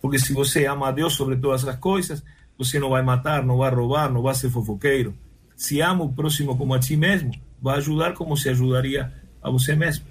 [0.00, 2.22] Porque se você ama a Deus sobre todas as coisas,
[2.56, 5.14] você não vai matar, não vai roubar, não vai ser fofoqueiro.
[5.56, 9.74] Se ama o próximo como a ti mesmo, vai ajudar como se ajudaria a você
[9.74, 10.04] mesmo.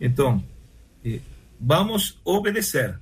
[0.00, 0.42] Então,
[1.04, 1.20] eh,
[1.60, 2.98] vamos obedecer.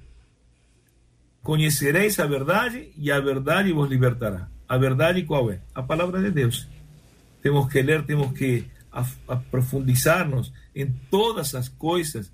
[1.42, 4.48] Conhecereis a verdade e a verdade vos libertará.
[4.68, 5.60] A verdade qual é?
[5.74, 6.66] A palavra de Deus.
[7.42, 8.66] Temos que ler, temos que
[9.28, 12.32] aprofundizar-nos em todas as coisas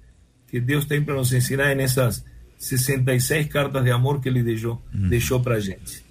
[0.50, 2.24] que Deus tem para nos ensinar nessas
[2.58, 6.02] 66 cartas de amor que Ele deixou, deixou para a gente.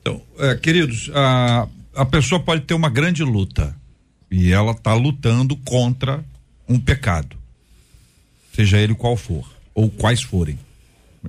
[0.00, 3.74] Então, é, queridos, a, a pessoa pode ter uma grande luta
[4.30, 6.24] e ela está lutando contra
[6.68, 7.36] um pecado,
[8.52, 10.58] seja ele qual for, ou quais forem.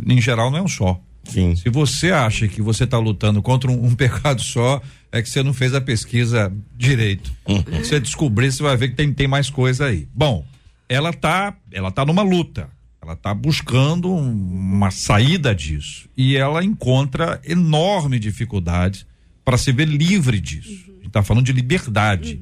[0.06, 1.00] Em geral, não é um só.
[1.26, 1.56] Sim.
[1.56, 5.42] Se você acha que você está lutando contra um, um pecado só, é que você
[5.42, 7.32] não fez a pesquisa direito.
[7.48, 10.08] Se você descobrir, você vai ver que tem, tem mais coisa aí.
[10.14, 10.46] Bom,
[10.88, 12.70] ela tá, ela tá numa luta.
[13.02, 16.10] Ela tá buscando um- uma saída disso.
[16.18, 19.06] E ela encontra enorme dificuldade
[19.44, 20.86] para se ver livre disso.
[20.90, 22.40] A gente tá falando de liberdade.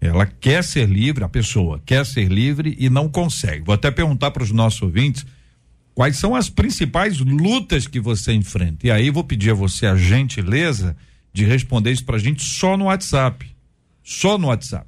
[0.00, 3.64] Ela quer ser livre, a pessoa quer ser livre e não consegue.
[3.64, 5.24] Vou até perguntar para os nossos ouvintes
[5.94, 8.86] quais são as principais lutas que você enfrenta.
[8.86, 10.94] E aí vou pedir a você a gentileza
[11.32, 13.46] de responder isso pra gente só no WhatsApp.
[14.04, 14.86] Só no WhatsApp.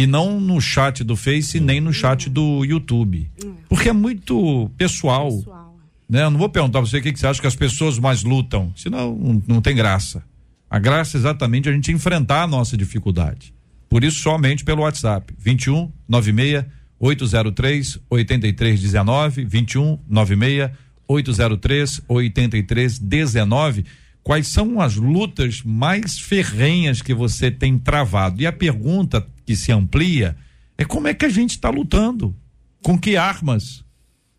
[0.00, 3.30] E não no chat do Face nem no chat do YouTube.
[3.68, 5.30] Porque é muito pessoal.
[5.30, 5.76] Pessoal.
[6.08, 6.22] Né?
[6.22, 8.22] Eu não vou perguntar pra você o que, que você acha que as pessoas mais
[8.22, 8.72] lutam.
[8.74, 10.24] Senão não, não tem graça.
[10.70, 13.52] A graça é exatamente a gente enfrentar a nossa dificuldade.
[13.90, 15.34] Por isso, somente pelo WhatsApp.
[15.38, 16.64] 21 96
[16.98, 19.44] 803 8319.
[19.44, 20.70] 21 96
[21.06, 23.84] 803 8319.
[24.22, 28.40] Quais são as lutas mais ferrenhas que você tem travado?
[28.40, 30.36] E a pergunta que se amplia
[30.78, 32.36] é como é que a gente está lutando?
[32.80, 33.84] Com que armas?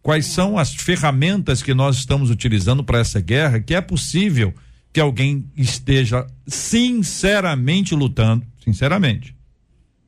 [0.02, 3.60] Quais são as ferramentas que nós estamos utilizando para essa guerra?
[3.60, 4.54] Que é possível
[4.94, 9.36] que alguém esteja sinceramente lutando, sinceramente,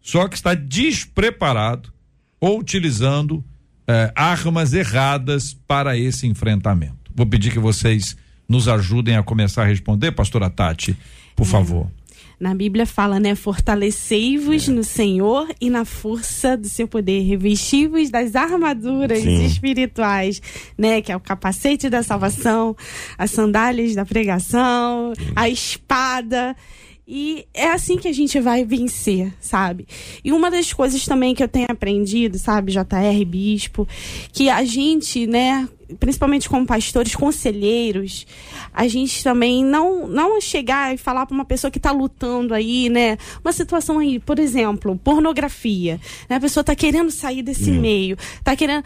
[0.02, 1.92] só que está despreparado
[2.40, 3.44] ou utilizando
[3.86, 7.12] eh, armas erradas para esse enfrentamento.
[7.14, 8.16] Vou pedir que vocês
[8.48, 10.98] nos ajudem a começar a responder, pastora Tati,
[11.36, 11.92] por favor.
[12.40, 13.36] Na Bíblia fala, né?
[13.36, 17.22] Fortalecei-vos no Senhor e na força do seu poder.
[17.22, 19.46] Revesti-vos das armaduras Sim.
[19.46, 20.42] espirituais,
[20.78, 21.02] né?
[21.02, 22.76] Que é o capacete da salvação,
[23.18, 26.56] as sandálias da pregação, a espada.
[27.06, 29.86] E é assim que a gente vai vencer, sabe?
[30.24, 33.86] E uma das coisas também que eu tenho aprendido, sabe, JR Bispo,
[34.32, 35.68] que a gente, né,
[36.00, 38.26] principalmente como pastores, conselheiros,
[38.74, 42.88] a gente também não não chegar e falar para uma pessoa que está lutando aí,
[42.90, 48.18] né, uma situação aí, por exemplo, pornografia, né, a pessoa tá querendo sair desse meio,
[48.46, 48.84] tá querendo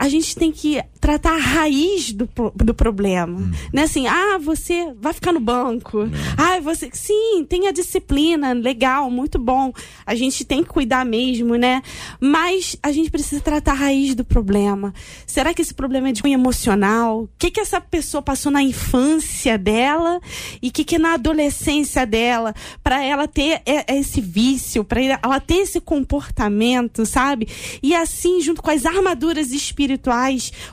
[0.00, 3.38] a gente tem que tratar a raiz do, do problema.
[3.70, 3.82] Né?
[3.82, 6.08] Assim, ah, você vai ficar no banco.
[6.38, 6.88] Ah, você.
[6.90, 9.70] Sim, tem a disciplina, legal, muito bom.
[10.06, 11.82] A gente tem que cuidar mesmo, né?
[12.18, 14.94] Mas a gente precisa tratar a raiz do problema.
[15.26, 17.24] Será que esse problema é de cunho emocional?
[17.24, 20.18] O que, que essa pessoa passou na infância dela
[20.62, 22.54] e o que, que na adolescência dela?
[22.82, 27.46] Para ela ter é, é esse vício, para ela ter esse comportamento, sabe?
[27.82, 29.89] E assim, junto com as armaduras espirituais,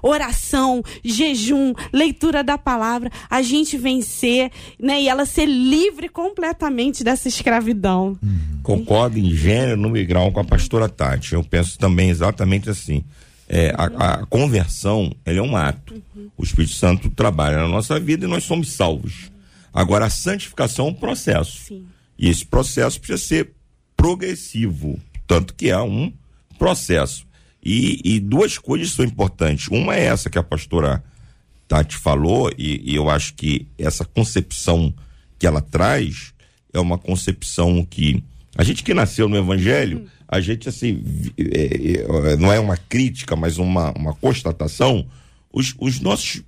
[0.01, 5.01] oração, jejum, leitura da palavra, a gente vencer, né?
[5.01, 8.17] E ela ser livre completamente dessa escravidão.
[8.63, 11.33] Concordo em gênero, número e grau com a pastora Tati.
[11.33, 13.03] Eu penso também exatamente assim.
[13.49, 16.01] É, a, a conversão, ela é um ato.
[16.37, 19.31] O Espírito Santo trabalha na nossa vida e nós somos salvos.
[19.73, 21.59] Agora, a santificação é um processo.
[21.65, 21.85] Sim.
[22.17, 23.51] E esse processo precisa ser
[23.95, 24.99] progressivo.
[25.27, 26.11] Tanto que é um
[26.57, 27.26] processo.
[27.63, 29.67] E, e duas coisas são importantes.
[29.67, 31.03] Uma é essa que a pastora
[31.67, 34.93] Tati falou, e, e eu acho que essa concepção
[35.37, 36.33] que ela traz
[36.73, 38.23] é uma concepção que.
[38.55, 41.03] A gente que nasceu no Evangelho, a gente, assim,
[41.37, 45.05] é, é, não é uma crítica, mas uma, uma constatação.
[45.51, 46.43] Os, os nossos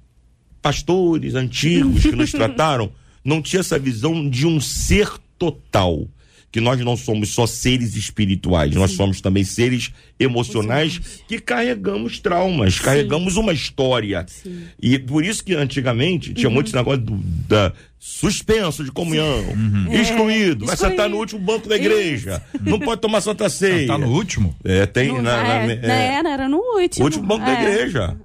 [0.62, 2.92] pastores antigos que nos trataram
[3.24, 6.08] não tinha essa visão de um ser total.
[6.52, 12.80] Que nós não somos só seres espirituais, nós somos também seres emocionais que carregamos traumas,
[12.80, 14.26] carregamos uma história.
[14.28, 14.64] Sim.
[14.82, 19.44] E por isso que antigamente tinha muito esse negócio do, da suspenso de comunhão,
[19.92, 21.18] excluído, vai sentar no excluído.
[21.18, 23.88] último banco da igreja, não pode tomar Santa Ceia.
[23.88, 24.56] Tá no último?
[24.64, 27.04] É, tem Não, na, na- é, é, né, era, era no último.
[27.04, 27.62] o último banco da É.
[27.62, 28.16] igreja.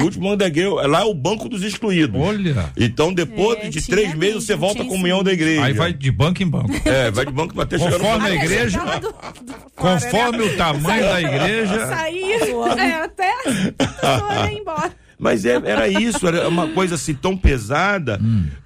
[0.00, 0.70] O último banco da igreja.
[0.86, 2.20] Lá é o banco dos excluídos.
[2.20, 2.70] Olha.
[2.76, 5.62] Então, depois É, de três meses, você volta à comunhão da igreja.
[5.64, 6.70] Aí vai de banco em banco.
[6.84, 10.38] É, vai de banco até chegar no Conforme a igreja, Lá do- do fora, conforme
[10.38, 10.44] né?
[10.44, 11.86] o tamanho da igreja.
[11.86, 12.32] Sair
[12.78, 13.32] é, até
[14.52, 14.92] embora.
[15.20, 18.18] Mas é- era isso, era uma coisa assim tão pesada,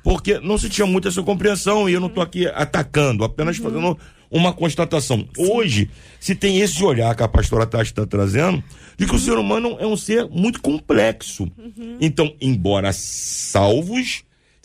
[0.05, 3.99] porque não se tinha muita essa compreensão, e eu não estou aqui atacando, apenas fazendo
[4.31, 5.29] uma constatação.
[5.37, 5.91] Hoje,
[6.21, 8.63] se tem esse olhar que a pastora Tati está trazendo,
[8.97, 11.51] de que o ser humano é um ser muito complexo.
[12.01, 14.23] Então, embora salvos,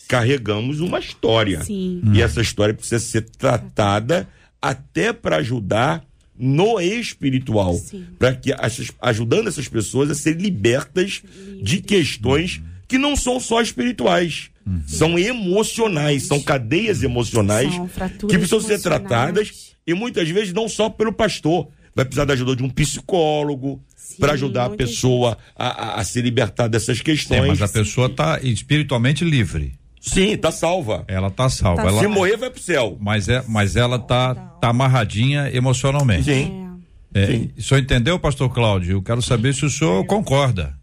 [0.08, 1.64] carregamos uma história.
[1.64, 2.02] Sim.
[2.14, 4.28] E essa história precisa ser tratada
[4.62, 6.04] até para ajudar
[6.40, 7.76] no espiritual,
[8.18, 11.22] para que essas- ajudando essas pessoas a serem libertas
[11.62, 14.50] de questões que não são só espirituais,
[14.88, 17.88] são emocionais, são cadeias emocionais São
[18.28, 22.56] que precisam ser tratadas e muitas vezes não só pelo pastor, vai precisar da ajuda
[22.56, 23.84] de um psicólogo
[24.20, 27.48] para ajudar a pessoa a, a- a se libertar dessas É, questões.
[27.48, 29.74] mas a pessoa tá espiritualmente livre.
[30.00, 31.04] Sim, tá salva.
[31.08, 31.84] Ela tá salva.
[31.84, 32.98] Tá ela, Se morrer, vai pro céu.
[33.00, 36.26] mas, é, mas ela tá, tá amarradinha emocionalmente.
[36.26, 36.80] Sim.
[37.14, 37.24] É.
[37.24, 37.52] É, Sim.
[37.58, 38.94] o senhor entendeu, pastor Cláudio?
[38.94, 40.78] Eu quero saber se o senhor concorda.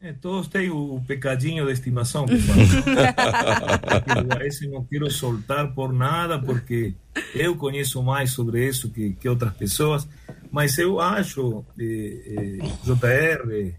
[0.00, 2.34] É, todos têm o pecadinho de estimação que
[4.46, 6.94] esse não quero soltar por nada, porque
[7.34, 10.08] eu conheço mais sobre isso que, que outras pessoas,
[10.52, 13.74] mas eu acho, eh, eh, JR,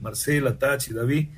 [0.00, 1.30] Marcela, Tati, Davi,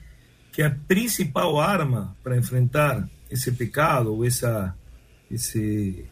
[0.61, 4.77] que a principal arma para enfrentar esse pecado, ou essa,
[5.31, 6.05] esse,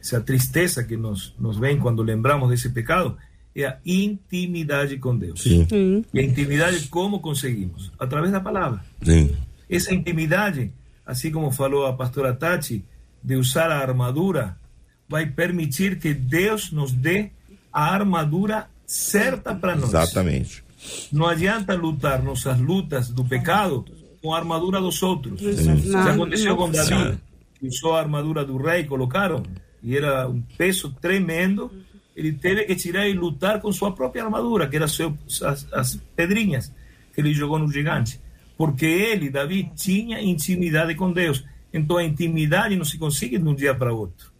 [0.00, 3.16] essa tristeza que nos, nos vem quando lembramos desse pecado,
[3.56, 5.42] é a intimidade com Deus.
[5.42, 5.66] Sim,
[6.14, 7.90] E a intimidade, como conseguimos?
[7.98, 8.84] Através da palavra.
[9.02, 9.34] sim.
[9.68, 10.72] Essa intimidade,
[11.04, 12.84] assim como falou a pastora Tati,
[13.20, 14.56] de usar a armadura,
[15.08, 17.32] vai permitir que Deus nos dê
[17.72, 19.88] a armadura certa para nós.
[19.88, 20.62] Exatamente.
[21.12, 23.84] Não adianta lutar nossas lutas do pecado
[24.20, 25.40] com a armadura dos outros.
[25.40, 27.18] Não, Já aconteceu não com Davi,
[27.58, 29.42] que usou a armadura do rei, colocaram,
[29.82, 31.70] e era um peso tremendo.
[32.14, 36.00] Ele teve que tirar e lutar com sua própria armadura, que eram seu, as, as
[36.14, 36.72] pedrinhas
[37.14, 38.20] que ele jogou no gigante.
[38.56, 41.44] Porque ele, Davi, tinha intimidade com Deus.
[41.72, 44.30] Então a intimidade não se consegue de um dia para outro.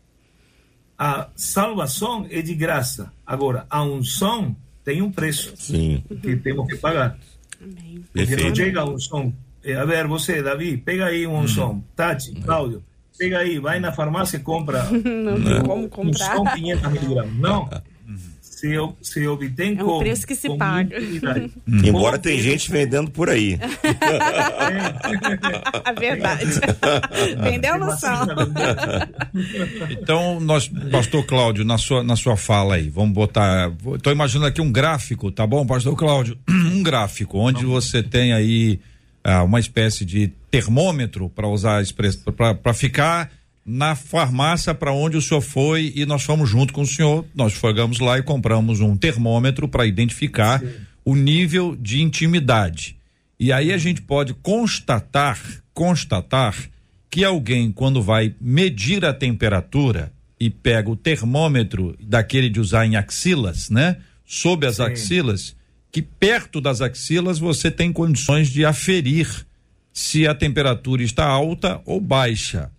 [0.99, 3.13] A salvação é de graça.
[3.27, 4.55] Agora, a unção
[4.85, 6.03] tem um preço Sim.
[6.23, 7.19] que temos que pagar.
[7.61, 8.03] amém.
[8.13, 9.33] Porque não chega um som.
[9.65, 11.83] Eh, A ver, você, Davi, pega aí um som.
[11.97, 12.83] Tati, Cláudio,
[13.15, 16.35] Chega aí, vai na farmácia e compra Não tem como um comprar.
[16.37, 17.35] só 500 miligramas.
[17.37, 17.69] Não.
[18.63, 18.69] Se,
[19.03, 19.99] se obtém É um como?
[19.99, 20.97] preço que se Com paga.
[20.97, 21.51] intimidade.
[21.67, 23.59] Embora tem gente vendendo por aí.
[25.85, 26.45] A verdade.
[27.43, 29.93] Vendeu vacina vendendo.
[30.01, 33.73] Então, nós, pastor Cláudio, na sua, na sua fala aí, vamos botar.
[33.97, 36.39] Estou imaginando aqui um gráfico, tá bom, pastor Cláudio?
[36.73, 38.81] Um gráfico, onde você tem aí
[39.25, 43.31] ah, uma espécie de termômetro, para usar a expressão, para ficar
[43.65, 47.25] na farmácia para onde o senhor foi e nós fomos junto com o senhor.
[47.35, 50.63] Nós chegamos lá e compramos um termômetro para identificar
[51.05, 52.97] o nível de intimidade.
[53.39, 55.39] E aí a gente pode constatar,
[55.73, 56.57] constatar
[57.11, 62.97] que alguém quando vai medir a temperatura e pega o termômetro daquele de usar em
[62.97, 63.99] axilas, né?
[64.25, 64.83] Sob as Sim.
[64.83, 65.57] axilas,
[65.91, 69.47] que perto das axilas você tem condições de aferir
[69.93, 72.71] se a temperatura está alta ou baixa.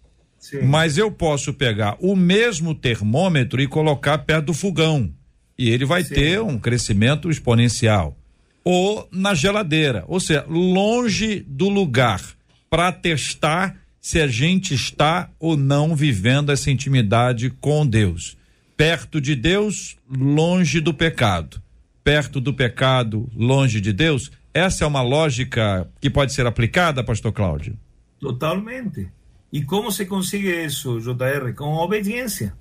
[0.44, 0.64] Sim.
[0.64, 5.10] Mas eu posso pegar o mesmo termômetro e colocar perto do fogão.
[5.58, 6.16] E ele vai Sim.
[6.16, 8.18] ter um crescimento exponencial.
[8.62, 10.04] Ou na geladeira.
[10.06, 12.22] Ou seja, longe do lugar
[12.70, 18.36] para testar se a gente está ou não vivendo essa intimidade com Deus.
[18.76, 21.62] Perto de Deus, longe do pecado.
[22.04, 24.30] Perto do pecado, longe de Deus.
[24.54, 27.78] Essa é uma lógica que pode ser aplicada, Pastor Cláudio?
[28.20, 29.08] Totalmente.
[29.54, 31.54] E como se consegue isso, JR?
[31.56, 32.56] Com obediência.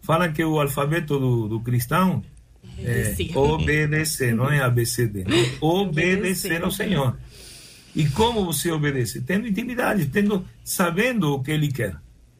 [0.00, 2.22] Falam que o alfabeto do, do cristão
[2.78, 3.36] é Obedecer.
[3.36, 5.24] obedecer, não é ABCD.
[5.24, 5.68] Não.
[5.68, 7.18] Obedecer ao Senhor.
[7.96, 9.20] E como você obedece?
[9.22, 11.96] Tendo intimidade, tendo, sabendo o que Ele quer.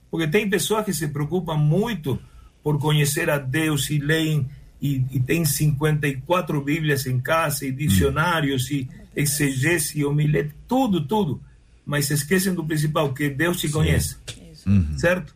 [0.09, 2.16] Porque tem pessoas que se preocupam muito
[2.62, 4.49] por conhecer a Deus e leem
[4.80, 11.41] e, e tem 54 Bíblias em casa e dicionários e exegese e homilete, tudo, tudo.
[11.91, 14.16] Mas se esquecem do principal, que Deus te conhece.
[14.97, 15.34] Certo?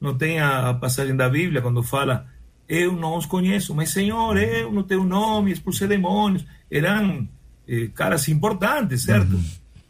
[0.00, 2.26] Não tem a, a passagem da Bíblia quando fala
[2.66, 6.46] eu não os conheço, mas Senhor, eu no teu nome expulsei demônios.
[6.70, 7.28] Eram
[7.68, 9.38] eh, caras importantes, certo?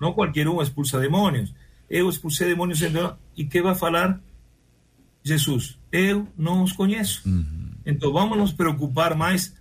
[0.01, 1.55] Não qualquer um expulsa demônios.
[1.89, 3.15] Eu expulsei demônios em nome.
[3.37, 4.21] E que vai falar?
[5.23, 7.23] Jesus, eu não os conheço.
[7.87, 9.55] Então vamos nos preocupar mais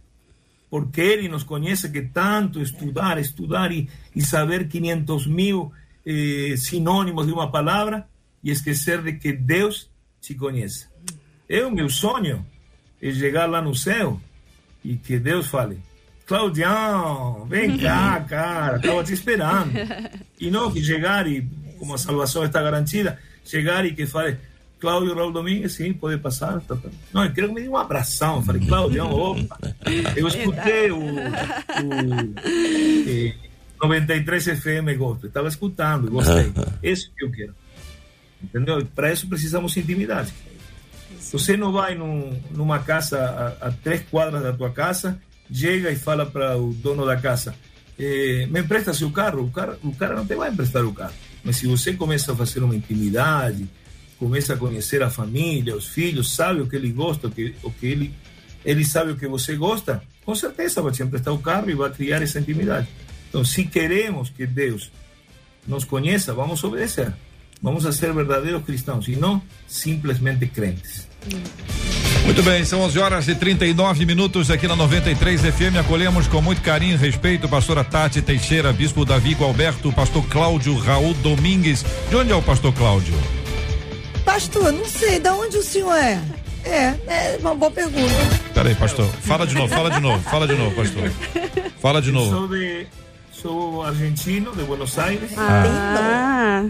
[0.67, 5.71] porque Ele nos conhece que tanto estudar, estudar e, e saber 500 mil
[6.05, 8.07] eh, sinônimos de uma palavra
[8.43, 9.89] e esquecer de que Deus
[10.21, 10.87] te conhece.
[11.47, 12.45] É o meu sonho
[13.01, 14.19] é chegar lá no céu
[14.83, 15.77] e que Deus fale,
[16.25, 19.71] Claudião, vem cá, cara, estava te esperando.
[20.39, 21.41] E não que chegar e,
[21.77, 24.37] como a salvação está garantida, chegar e que fale,
[24.79, 26.59] Cláudio Raul Domingues, sim, pode passar.
[26.61, 26.89] Tá, tá.
[27.13, 28.37] Não, eu quero que me dê um abração.
[28.37, 29.57] Eu falei, Claudião, opa.
[30.15, 31.13] Eu escutei o, o
[33.07, 33.33] eh,
[33.83, 36.53] 93 FM Gospel, estava escutando, gostei.
[36.81, 37.53] Isso que eu quero.
[38.41, 38.85] Entendeu?
[38.95, 40.33] Para isso precisamos intimidade.
[41.31, 45.19] Você não vai num, numa casa a, a, três quadras da tua casa,
[45.51, 47.55] chega e fala para o dono da casa:
[47.99, 49.43] eh, me empresta seu carro?
[49.43, 49.77] O, cara?
[49.83, 51.13] o cara não te vai emprestar o carro.
[51.43, 53.67] Mas se você começa a fazer uma intimidade,
[54.17, 57.71] começa a conhecer a família, os filhos, sabe o que ele gosta, o que, o
[57.71, 58.13] que ele,
[58.63, 61.89] ele sabe o que você gosta, com certeza vai te emprestar o carro e vai
[61.89, 62.87] criar essa intimidade.
[63.33, 64.91] Então, se queremos que Deus
[65.67, 67.11] nos conheça, vamos obedecer.
[67.63, 71.07] Vamos a ser verdadeiros cristãos e não simplesmente crentes.
[72.25, 75.77] Muito bem, são 11 horas e 39 minutos aqui na 93 FM.
[75.79, 81.15] Acolhemos com muito carinho e respeito pastora Tati Teixeira, bispo Davi Alberto, pastor Cláudio Raul
[81.15, 81.83] Domingues.
[82.11, 83.15] De onde é o pastor Cláudio?
[84.23, 86.21] Pastor, não sei, de onde o senhor é?
[86.65, 88.13] É, é uma boa pergunta.
[88.53, 91.11] Peraí, pastor, fala de novo, fala de novo, fala de novo, pastor.
[91.81, 92.29] Fala de novo.
[92.29, 92.87] Sou, de,
[93.33, 96.63] sou argentino, de Buenos Aires, Ah,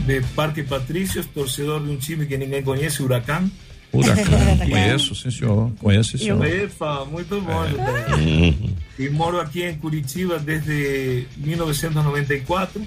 [0.00, 3.50] de Parque Patricios, torcedor de um time que ninguém conhece, Huracán.
[3.92, 6.44] Huracán, conheço, sim senhor, conheço sim senhor.
[6.44, 7.64] Epa, muito bom.
[7.64, 9.02] É.
[9.02, 12.86] E moro aqui em Curitiba desde 1994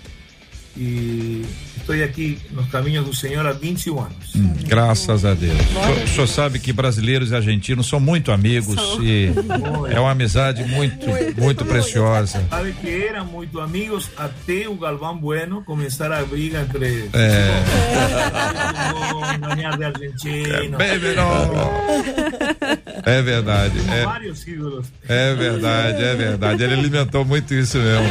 [0.77, 1.43] e
[1.77, 4.35] estou aqui nos caminhos do Senhor há 21 anos.
[4.35, 5.57] Hum, graças a Deus.
[6.03, 9.31] O senhor sabe que brasileiros e argentinos são muito amigos e
[9.91, 11.07] é uma amizade muito,
[11.37, 12.43] muito preciosa.
[12.49, 17.09] Sabe que eram muito amigos até o Galvão Bueno começar a briga entre.
[17.13, 17.63] É.
[19.39, 20.79] Não, ganhar de argentino.
[20.79, 21.49] É verdade.
[23.89, 24.03] É,
[25.31, 26.63] é verdade, é verdade.
[26.63, 28.07] Ele alimentou muito isso mesmo.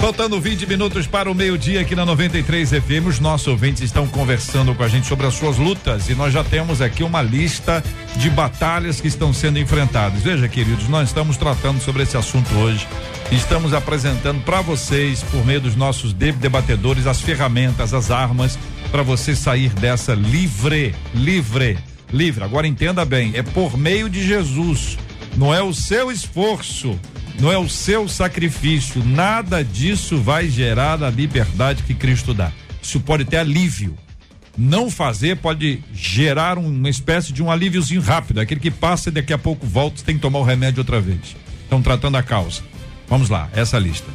[0.00, 4.74] Faltando 20 minutos para o meio-dia aqui na 93 FM, os nossos ouvintes estão conversando
[4.74, 7.82] com a gente sobre as suas lutas e nós já temos aqui uma lista
[8.16, 10.22] de batalhas que estão sendo enfrentadas.
[10.22, 12.86] Veja, queridos, nós estamos tratando sobre esse assunto hoje.
[13.32, 18.58] Estamos apresentando para vocês, por meio dos nossos debatedores, as ferramentas, as armas
[18.90, 21.78] para você sair dessa livre, livre,
[22.12, 22.44] livre.
[22.44, 24.98] Agora entenda bem, é por meio de Jesus.
[25.34, 26.98] Não é o seu esforço
[27.40, 29.04] não é o seu sacrifício.
[29.04, 32.52] Nada disso vai gerar a liberdade que Cristo dá.
[32.82, 33.96] Isso pode ter alívio.
[34.56, 39.32] Não fazer pode gerar uma espécie de um alíviozinho rápido, aquele que passa e daqui
[39.32, 41.36] a pouco volta, tem que tomar o remédio outra vez.
[41.62, 42.62] Estão tratando a causa.
[43.06, 44.10] Vamos lá, essa lista.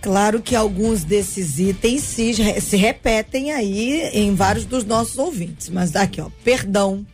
[0.00, 5.94] Claro que alguns desses itens se, se repetem aí em vários dos nossos ouvintes, mas
[5.94, 7.04] aqui, ó, perdão,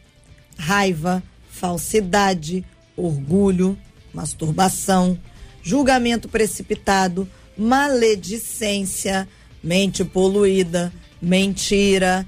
[0.57, 1.21] raiva,
[1.51, 2.65] falsidade,
[2.97, 3.77] orgulho,
[4.17, 5.19] masturbação,
[5.63, 9.29] julgamento precipitado, maledicência,
[9.63, 10.91] mente poluída,
[11.21, 12.27] mentira,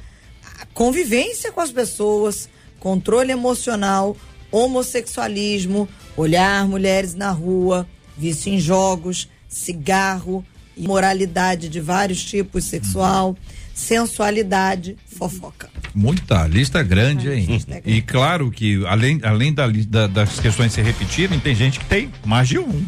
[0.75, 2.47] convivência com as pessoas,
[2.79, 4.15] controle emocional,
[4.53, 10.45] homossexualismo, olhar mulheres na rua, vício em jogos, cigarro,
[10.77, 13.35] imoralidade de vários tipos sexual,
[13.75, 15.71] sensualidade, fofoca.
[15.99, 17.45] Muita lista grande, hein?
[17.45, 17.91] Lista grande.
[17.91, 22.09] E claro que além, além da, da, das questões se repetirem, tem gente que tem
[22.25, 22.87] mais de um.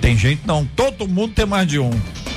[0.00, 1.90] Tem gente não, todo mundo tem mais de um.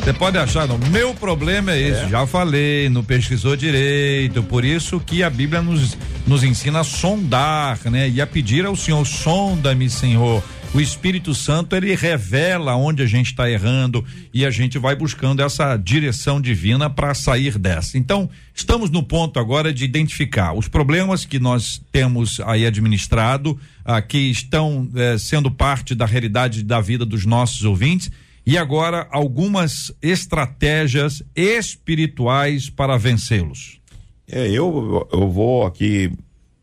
[0.03, 2.09] Você pode achar, não, meu problema é esse, é.
[2.09, 5.97] já falei, não pesquisou direito, por isso que a Bíblia nos,
[6.27, 8.09] nos ensina a sondar, né?
[8.09, 10.43] E a pedir ao Senhor, sonda-me, Senhor
[10.75, 14.03] o Espírito Santo ele revela onde a gente está errando
[14.33, 17.97] e a gente vai buscando essa direção divina para sair dessa.
[17.97, 24.01] Então, estamos no ponto agora de identificar os problemas que nós temos aí administrado, ah,
[24.01, 28.11] que estão eh, sendo parte da realidade da vida dos nossos ouvintes.
[28.45, 33.79] E agora algumas estratégias espirituais para vencê-los.
[34.27, 36.11] É, eu, eu vou aqui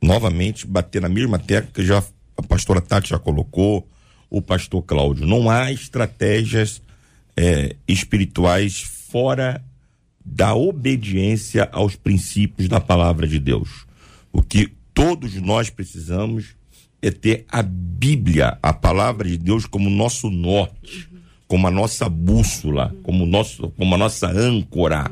[0.03, 2.05] novamente bater na mesma tecla que já
[2.37, 3.89] a pastora Tati já colocou,
[4.33, 5.27] o pastor Cláudio.
[5.27, 6.81] Não há estratégias
[7.37, 9.63] é, espirituais fora
[10.25, 13.85] da obediência aos princípios da palavra de Deus.
[14.33, 16.57] O que todos nós precisamos
[17.03, 21.11] é ter a Bíblia, a palavra de Deus, como nosso norte,
[21.47, 25.11] como a nossa bússola, como, nosso, como a nossa âncora.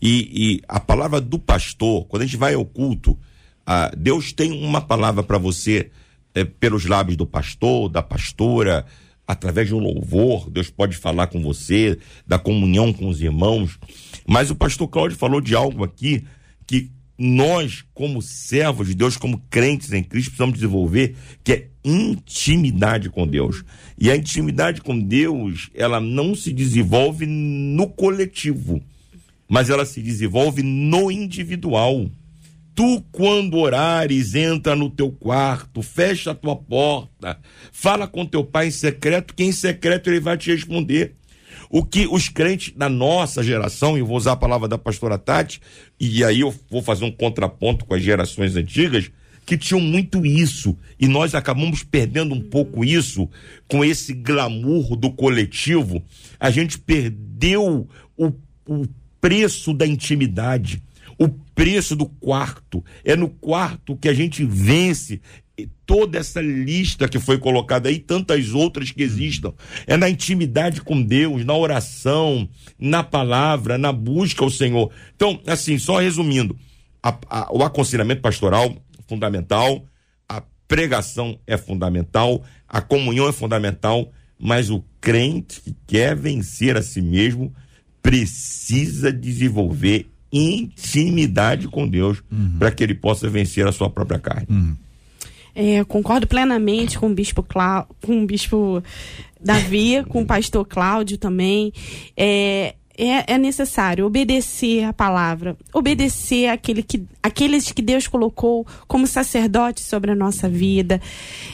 [0.00, 3.18] E, e a palavra do pastor, quando a gente vai ao culto,
[3.66, 5.90] ah, Deus tem uma palavra para você
[6.34, 8.84] é, pelos lábios do pastor, da pastora,
[9.26, 13.78] através de um louvor, Deus pode falar com você, da comunhão com os irmãos.
[14.26, 16.24] Mas o pastor Cláudio falou de algo aqui
[16.66, 23.08] que nós, como servos de Deus, como crentes em Cristo, precisamos desenvolver, que é intimidade
[23.08, 23.62] com Deus.
[23.96, 28.82] E a intimidade com Deus, ela não se desenvolve no coletivo,
[29.48, 32.10] mas ela se desenvolve no individual.
[32.74, 37.38] Tu, quando orares, entra no teu quarto, fecha a tua porta,
[37.70, 41.14] fala com teu pai em secreto, que em secreto ele vai te responder.
[41.70, 45.60] O que os crentes da nossa geração, e vou usar a palavra da pastora Tati,
[46.00, 49.10] e aí eu vou fazer um contraponto com as gerações antigas,
[49.46, 50.76] que tinham muito isso.
[50.98, 53.28] E nós acabamos perdendo um pouco isso
[53.68, 56.02] com esse glamour do coletivo.
[56.40, 58.32] A gente perdeu o,
[58.66, 58.86] o
[59.20, 60.82] preço da intimidade
[61.18, 62.84] o preço do quarto.
[63.04, 65.20] É no quarto que a gente vence
[65.86, 69.52] toda essa lista que foi colocada aí, tantas outras que existam.
[69.86, 72.48] É na intimidade com Deus, na oração,
[72.78, 74.90] na palavra, na busca ao Senhor.
[75.14, 76.56] Então, assim, só resumindo,
[77.02, 78.74] a, a, o aconselhamento pastoral
[79.06, 79.84] fundamental,
[80.28, 86.82] a pregação é fundamental, a comunhão é fundamental, mas o crente que quer vencer a
[86.82, 87.54] si mesmo
[88.02, 92.56] precisa desenvolver intimidade com Deus uhum.
[92.58, 94.46] para que ele possa vencer a sua própria carne.
[94.50, 94.76] Uhum.
[95.54, 98.82] É, concordo plenamente com o bispo Clá, com o bispo
[99.40, 101.72] Davi, com o pastor Cláudio também.
[102.16, 109.06] É, é, é, necessário obedecer a palavra, obedecer aquele que, aqueles que Deus colocou como
[109.06, 111.00] sacerdote sobre a nossa vida,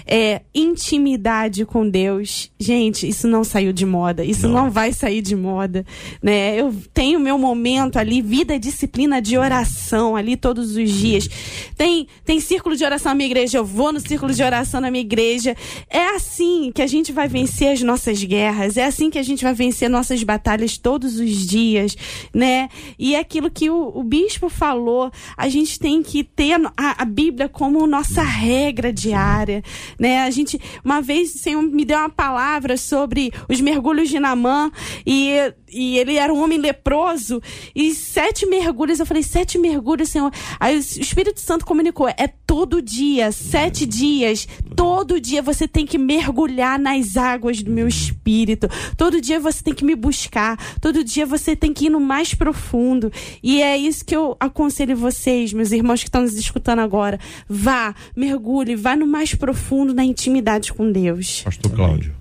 [0.06, 2.50] é, intimidade com Deus.
[2.58, 5.84] Gente, isso não saiu de moda, isso não, não vai sair de moda,
[6.22, 6.60] né?
[6.60, 11.28] Eu tenho meu momento ali, vida disciplina de oração ali todos os dias.
[11.76, 14.90] Tem, tem círculo de oração na minha igreja, eu vou no círculo de oração na
[14.90, 15.56] minha igreja.
[15.88, 19.42] É assim que a gente vai vencer as nossas guerras, é assim que a gente
[19.42, 21.96] vai vencer nossas batalhas todos os dias,
[22.34, 22.68] né?
[22.98, 27.04] E é aquilo que o, o bispo falou, a gente tem que ter a, a,
[27.04, 29.62] Bíblia como nossa regra diária,
[29.98, 30.22] né?
[30.22, 34.70] A gente, uma vez o Senhor me deu uma palavra sobre os mergulhos de Namã
[35.06, 37.40] e e ele era um homem leproso,
[37.74, 40.32] e sete mergulhos, eu falei, sete mergulhos, Senhor.
[40.58, 45.98] Aí o Espírito Santo comunicou, é todo dia, sete dias, todo dia você tem que
[45.98, 51.26] mergulhar nas águas do meu espírito, todo dia você tem que me buscar, todo dia
[51.26, 53.12] você tem que ir no mais profundo,
[53.42, 57.18] e é isso que eu aconselho vocês, meus irmãos que estão nos escutando agora,
[57.48, 61.42] vá, mergulhe, vá no mais profundo, na intimidade com Deus.
[61.44, 62.20] Pastor Cláudio.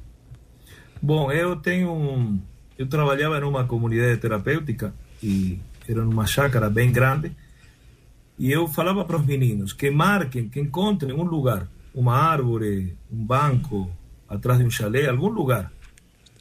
[1.01, 2.39] Bom, eu tenho um.
[2.79, 7.35] Eu trabalhava numa comunidade terapêutica e era numa chácara bem grande.
[8.37, 13.21] E eu falava para os meninos que marquem, que encontrem um lugar, uma árvore, um
[13.25, 13.91] banco,
[14.29, 15.69] atrás de um chalé, algum lugar,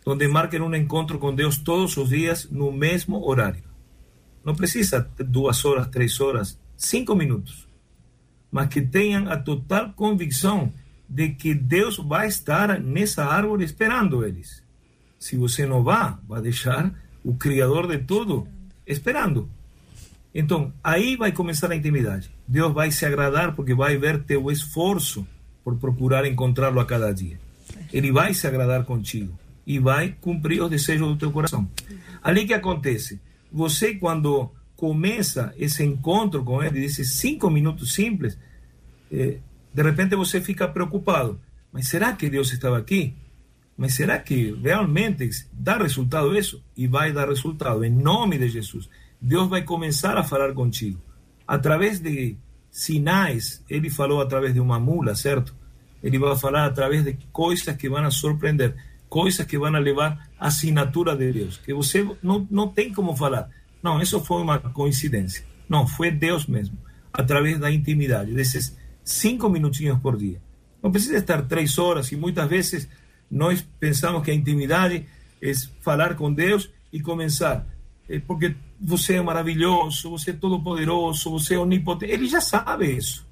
[0.07, 3.65] onde marquem um encontro com Deus todos os dias no mesmo horário.
[4.45, 7.67] Não precisa duas horas, três horas, cinco minutos.
[8.49, 10.73] Mas que tenham a total convicção
[11.09, 14.68] de que Deus vai estar nessa árvore esperando eles.
[15.19, 16.93] Se você não vai, vai deixar
[17.25, 18.47] o Criador de tudo
[18.87, 19.51] esperando.
[20.35, 22.31] Então, aí vai começar a intimidade.
[22.47, 25.27] Deus vai se agradar porque vai ver teu esforço
[25.65, 27.39] por procurar encontrá-lo a cada dia.
[27.93, 31.69] Ele vai se agradar contigo e vai cumprir os desejos do teu coração.
[32.23, 33.21] Ali que acontece?
[33.53, 38.39] Você, quando começa esse encontro com ele, desses cinco minutos simples,
[39.11, 39.39] eh,
[39.75, 41.41] de repente você fica preocupado.
[41.73, 43.15] Mas será que Deus estava aqui?
[43.79, 46.61] Mas será que realmente dá resultado isso?
[46.77, 48.91] E vai dar resultado, em nome de Jesus.
[49.21, 51.01] Deus vai começar a falar contigo.
[51.47, 52.37] Através de
[52.73, 55.55] sinais, ele falou através de uma mula, certo?
[56.03, 58.75] Ele vai falar através de coisas que vão surpreender,
[59.09, 63.49] coisas que vão levar a assinatura de Deus, que você não, não tem como falar.
[63.81, 65.45] Não, isso foi uma coincidência.
[65.69, 66.77] Não, foi Deus mesmo,
[67.13, 70.41] através da intimidade, desses cinco minutinhos por dia.
[70.83, 72.89] Não precisa estar três horas e muitas vezes
[73.31, 75.07] nós pensamos que a intimidade
[75.41, 77.67] é falar com Deus e começar.
[78.09, 82.13] É porque você é maravilhoso, você é todo poderoso, você é onipotente.
[82.13, 83.27] Ele já sabe isso.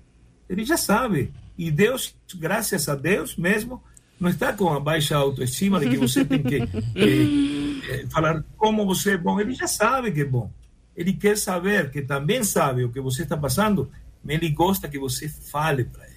[0.48, 1.32] Ele já sabe.
[1.56, 3.82] E Deus, graças a Deus mesmo,
[4.20, 6.56] não está com a baixa autoestima de que você tem que
[6.94, 9.40] eh, eh, falar como você é bom.
[9.40, 10.50] Ele já sabe que é bom.
[10.96, 13.90] Ele quer saber que também sabe o que você está passando,
[14.24, 16.16] mas ele gosta que você fale para ele.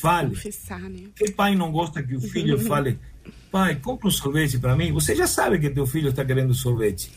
[0.00, 0.30] Fale.
[0.30, 1.08] Confessar, né?
[1.14, 2.98] Que pai não gosta que o filho fale,
[3.50, 4.92] pai, compra um sorvete para mim?
[4.92, 7.10] Você já sabe que teu filho está querendo sorvete.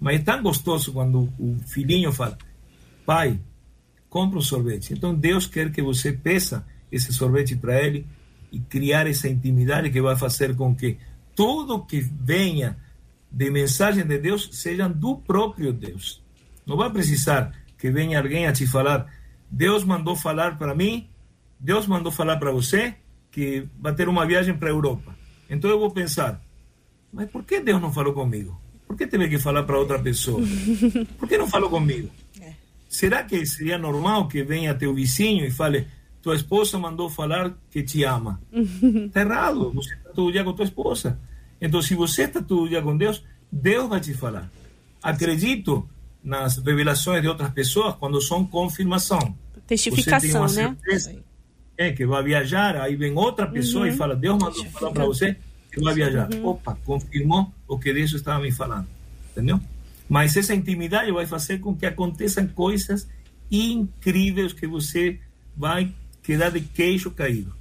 [0.00, 2.38] Mas é tão gostoso quando o filhinho fala,
[3.04, 3.38] pai,
[4.08, 4.94] compra um sorvete.
[4.94, 8.06] Então Deus quer que você peça esse sorvete para ele
[8.50, 10.96] e criar essa intimidade que vai fazer com que
[11.36, 12.78] tudo que venha
[13.30, 16.22] de mensagem de Deus seja do próprio Deus.
[16.66, 19.06] Não vai precisar que venha alguém a te falar,
[19.50, 21.08] Deus mandou falar para mim,
[21.62, 22.96] Deus mandou falar para você
[23.30, 25.14] que vai ter uma viagem para a Europa.
[25.48, 26.42] Então eu vou pensar,
[27.12, 28.60] mas por que Deus não falou comigo?
[28.84, 30.42] Por que teve que falar para outra pessoa?
[31.16, 32.10] Por que não falou comigo?
[32.86, 35.86] Será que seria normal que venha teu vizinho e fale,
[36.20, 38.38] tua esposa mandou falar que te ama?
[39.06, 41.18] Está errado, você está todo dia com tua esposa.
[41.58, 44.50] Então, se você está todo dia com Deus, Deus vai te falar.
[45.02, 45.88] Acredito
[46.22, 49.34] nas revelações de outras pessoas quando são confirmação.
[49.66, 50.76] Testificação, tem uma né?
[51.76, 55.36] É, que vai viajar, aí vem outra pessoa e fala, Deus mandou falar para você
[55.70, 56.28] que vai viajar.
[56.42, 58.86] Opa, confirmou o que Deus estava me falando.
[59.30, 59.58] Entendeu?
[60.08, 63.08] Mas essa intimidade vai fazer com que aconteçam coisas
[63.50, 65.18] incríveis que você
[65.56, 65.92] vai
[66.22, 67.54] quedar de queixo caído.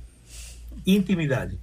[0.86, 1.58] Intimidade.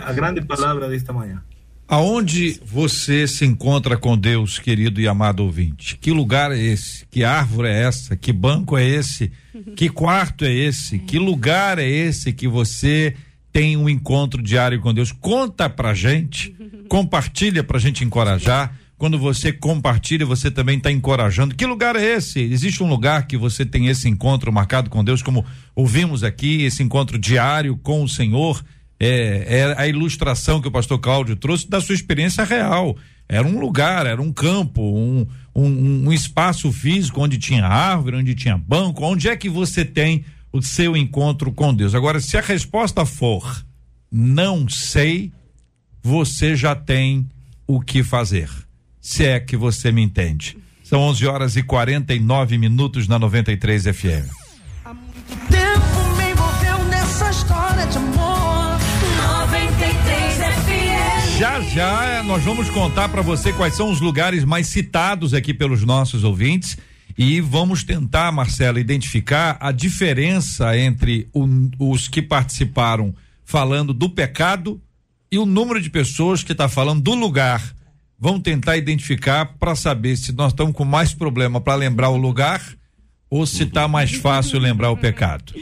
[0.00, 1.42] A grande palavra desta manhã.
[1.90, 5.96] Aonde você se encontra com Deus, querido e amado ouvinte?
[5.96, 7.06] Que lugar é esse?
[7.06, 8.14] Que árvore é essa?
[8.14, 9.32] Que banco é esse?
[9.74, 10.98] Que quarto é esse?
[10.98, 13.14] Que lugar é esse que você
[13.50, 15.12] tem um encontro diário com Deus?
[15.12, 16.54] Conta pra gente,
[16.90, 18.76] compartilha pra gente encorajar.
[18.98, 21.54] Quando você compartilha, você também está encorajando.
[21.54, 22.38] Que lugar é esse?
[22.40, 26.82] Existe um lugar que você tem esse encontro marcado com Deus, como ouvimos aqui, esse
[26.82, 28.62] encontro diário com o Senhor?
[29.00, 32.96] É, é a ilustração que o pastor Cláudio trouxe da sua experiência real.
[33.28, 38.34] Era um lugar, era um campo, um, um, um espaço físico onde tinha árvore, onde
[38.34, 39.04] tinha banco.
[39.04, 41.94] Onde é que você tem o seu encontro com Deus?
[41.94, 43.64] Agora, se a resposta for
[44.10, 45.30] não sei,
[46.02, 47.28] você já tem
[47.66, 48.48] o que fazer.
[49.00, 50.56] Se é que você me entende.
[50.82, 54.37] São 11 horas e 49 minutos na 93 FM.
[61.38, 65.84] Já já nós vamos contar para você quais são os lugares mais citados aqui pelos
[65.84, 66.76] nossos ouvintes
[67.16, 71.46] e vamos tentar, Marcela, identificar a diferença entre o-
[71.92, 73.14] os que participaram
[73.44, 74.80] falando do pecado
[75.30, 77.62] e o número de pessoas que está falando do lugar
[78.18, 82.60] vão tentar identificar para saber se nós estamos com mais problema para lembrar o lugar
[83.30, 85.54] ou se está mais fácil lembrar o pecado.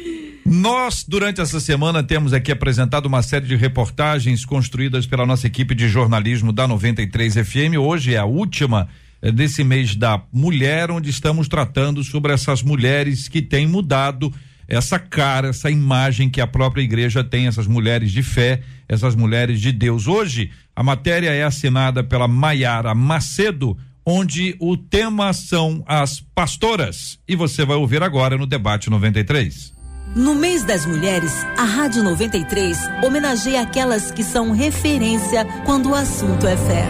[0.49, 5.75] Nós, durante essa semana, temos aqui apresentado uma série de reportagens construídas pela nossa equipe
[5.75, 7.77] de jornalismo da 93 FM.
[7.81, 8.89] Hoje é a última
[9.21, 14.33] eh, desse mês da mulher, onde estamos tratando sobre essas mulheres que têm mudado
[14.69, 19.61] essa cara, essa imagem que a própria igreja tem, essas mulheres de fé, essas mulheres
[19.61, 20.07] de Deus.
[20.07, 27.19] Hoje, a matéria é assinada pela Maiara Macedo, onde o tema são as pastoras.
[27.27, 29.76] E você vai ouvir agora no Debate 93.
[30.17, 36.47] No mês das mulheres, a Rádio 93 homenageia aquelas que são referência quando o assunto
[36.47, 36.87] é fé.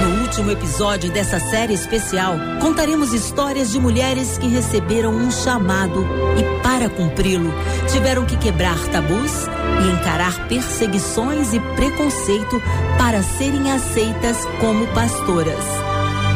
[0.00, 6.06] No último episódio dessa série especial, contaremos histórias de mulheres que receberam um chamado
[6.38, 7.52] e, para cumpri-lo,
[7.90, 9.48] tiveram que quebrar tabus
[9.84, 12.62] e encarar perseguições e preconceito
[12.96, 15.64] para serem aceitas como pastoras.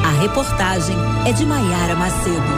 [0.04, 2.50] A reportagem é de Maiara Macedo.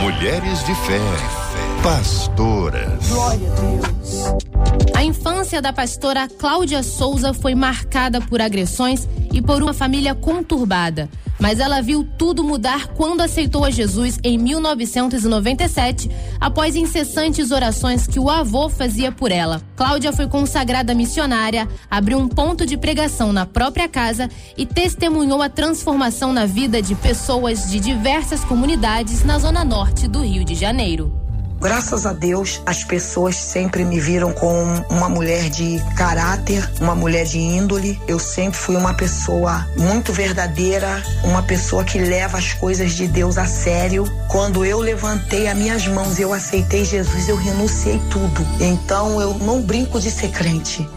[0.00, 1.45] Mulheres de fé.
[1.86, 3.08] Pastoras.
[3.08, 4.92] Glória a Deus.
[4.92, 11.08] A infância da pastora Cláudia Souza foi marcada por agressões e por uma família conturbada.
[11.38, 16.10] Mas ela viu tudo mudar quando aceitou a Jesus em 1997,
[16.40, 19.62] após incessantes orações que o avô fazia por ela.
[19.76, 25.48] Cláudia foi consagrada missionária, abriu um ponto de pregação na própria casa e testemunhou a
[25.48, 31.25] transformação na vida de pessoas de diversas comunidades na zona norte do Rio de Janeiro.
[31.66, 37.24] Graças a Deus, as pessoas sempre me viram como uma mulher de caráter, uma mulher
[37.26, 38.00] de índole.
[38.06, 43.36] Eu sempre fui uma pessoa muito verdadeira, uma pessoa que leva as coisas de Deus
[43.36, 44.04] a sério.
[44.28, 48.46] Quando eu levantei as minhas mãos eu aceitei Jesus, eu renunciei tudo.
[48.60, 50.88] Então eu não brinco de ser crente.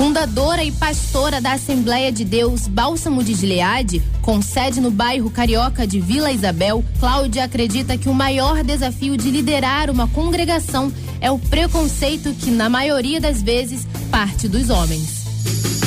[0.00, 5.86] Fundadora e pastora da Assembleia de Deus Bálsamo de Gileade, com sede no bairro carioca
[5.86, 10.90] de Vila Isabel, Cláudia acredita que o maior desafio de liderar uma congregação
[11.20, 15.19] é o preconceito que, na maioria das vezes, parte dos homens.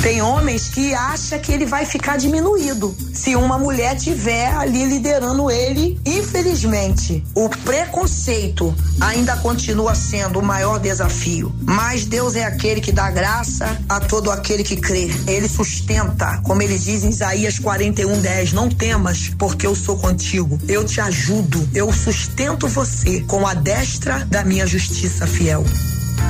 [0.04, 5.50] Tem homens que acham que ele vai ficar diminuído se uma mulher tiver ali liderando
[5.50, 5.98] ele.
[6.04, 11.54] Infelizmente, o preconceito ainda continua sendo o maior desafio.
[11.62, 15.10] Mas Deus é aquele que dá graça a todo aquele que crê.
[15.26, 20.58] Ele sustenta, como ele diz em Isaías 41:10, não temas, porque eu sou contigo.
[20.68, 25.64] Eu te ajudo, eu sustento você com a destra da minha justiça fiel.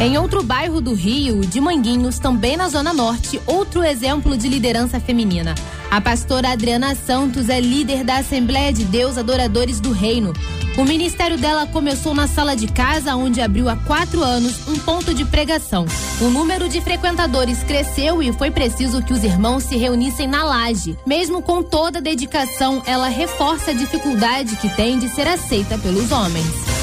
[0.01, 4.99] Em outro bairro do Rio, de Manguinhos, também na Zona Norte, outro exemplo de liderança
[4.99, 5.55] feminina.
[5.91, 10.33] A pastora Adriana Santos é líder da Assembleia de Deus Adoradores do Reino.
[10.77, 15.15] O ministério dela começou na sala de casa, onde abriu há quatro anos um ponto
[15.15, 15.87] de pregação.
[16.21, 20.99] O número de frequentadores cresceu e foi preciso que os irmãos se reunissem na laje.
[21.07, 26.11] Mesmo com toda a dedicação, ela reforça a dificuldade que tem de ser aceita pelos
[26.11, 26.74] homens.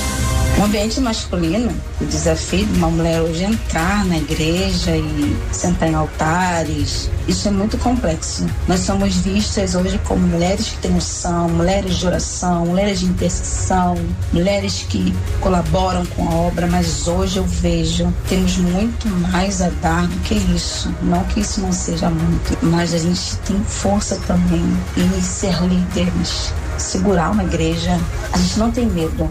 [0.61, 5.95] No ambiente masculino, o desafio de uma mulher hoje entrar na igreja e sentar em
[5.95, 8.45] altares, isso é muito complexo.
[8.67, 13.95] Nós somos vistas hoje como mulheres que têm noção, mulheres de oração, mulheres de intercessão,
[14.31, 20.05] mulheres que colaboram com a obra, mas hoje eu vejo temos muito mais a dar
[20.05, 20.93] do que isso.
[21.01, 24.63] Não que isso não seja muito, mas a gente tem força também
[24.95, 27.99] em ser líderes, segurar uma igreja.
[28.31, 29.27] A gente não tem medo.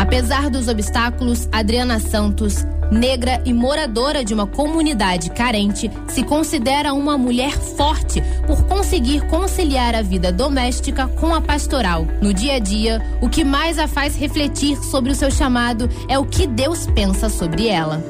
[0.00, 7.18] Apesar dos obstáculos, Adriana Santos, negra e moradora de uma comunidade carente, se considera uma
[7.18, 12.06] mulher forte por conseguir conciliar a vida doméstica com a pastoral.
[12.22, 16.18] No dia a dia, o que mais a faz refletir sobre o seu chamado é
[16.18, 18.02] o que Deus pensa sobre ela.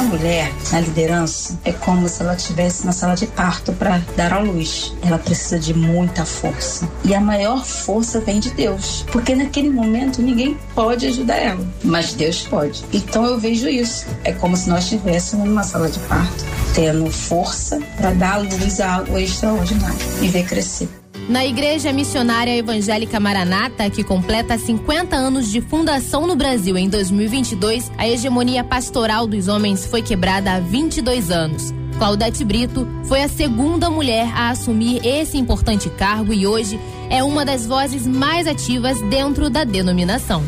[0.00, 4.32] Uma mulher na liderança é como se ela estivesse na sala de parto para dar
[4.32, 4.94] à luz.
[5.02, 6.88] Ela precisa de muita força.
[7.04, 9.04] E a maior força vem de Deus.
[9.12, 12.82] Porque naquele momento ninguém pode ajudar ela, mas Deus pode.
[12.94, 14.06] Então eu vejo isso.
[14.24, 18.80] É como se nós estivéssemos numa sala de parto, tendo força para dar à luz
[18.80, 20.99] algo extraordinário e ver crescer.
[21.28, 27.90] Na Igreja Missionária Evangélica Maranata, que completa 50 anos de fundação no Brasil em 2022,
[27.96, 31.72] a hegemonia pastoral dos homens foi quebrada há 22 anos.
[31.98, 37.44] Claudete Brito foi a segunda mulher a assumir esse importante cargo e hoje é uma
[37.44, 40.42] das vozes mais ativas dentro da denominação.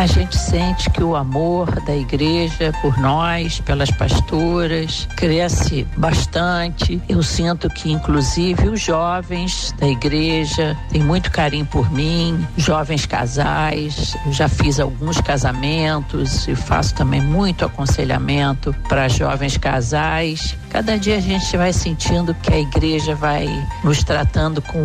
[0.00, 6.98] A gente sente que o amor da igreja por nós, pelas pastoras, cresce bastante.
[7.06, 14.16] Eu sinto que, inclusive, os jovens da igreja têm muito carinho por mim, jovens casais.
[14.24, 20.56] Eu já fiz alguns casamentos e faço também muito aconselhamento para jovens casais.
[20.70, 23.46] Cada dia a gente vai sentindo que a igreja vai
[23.84, 24.82] nos tratando com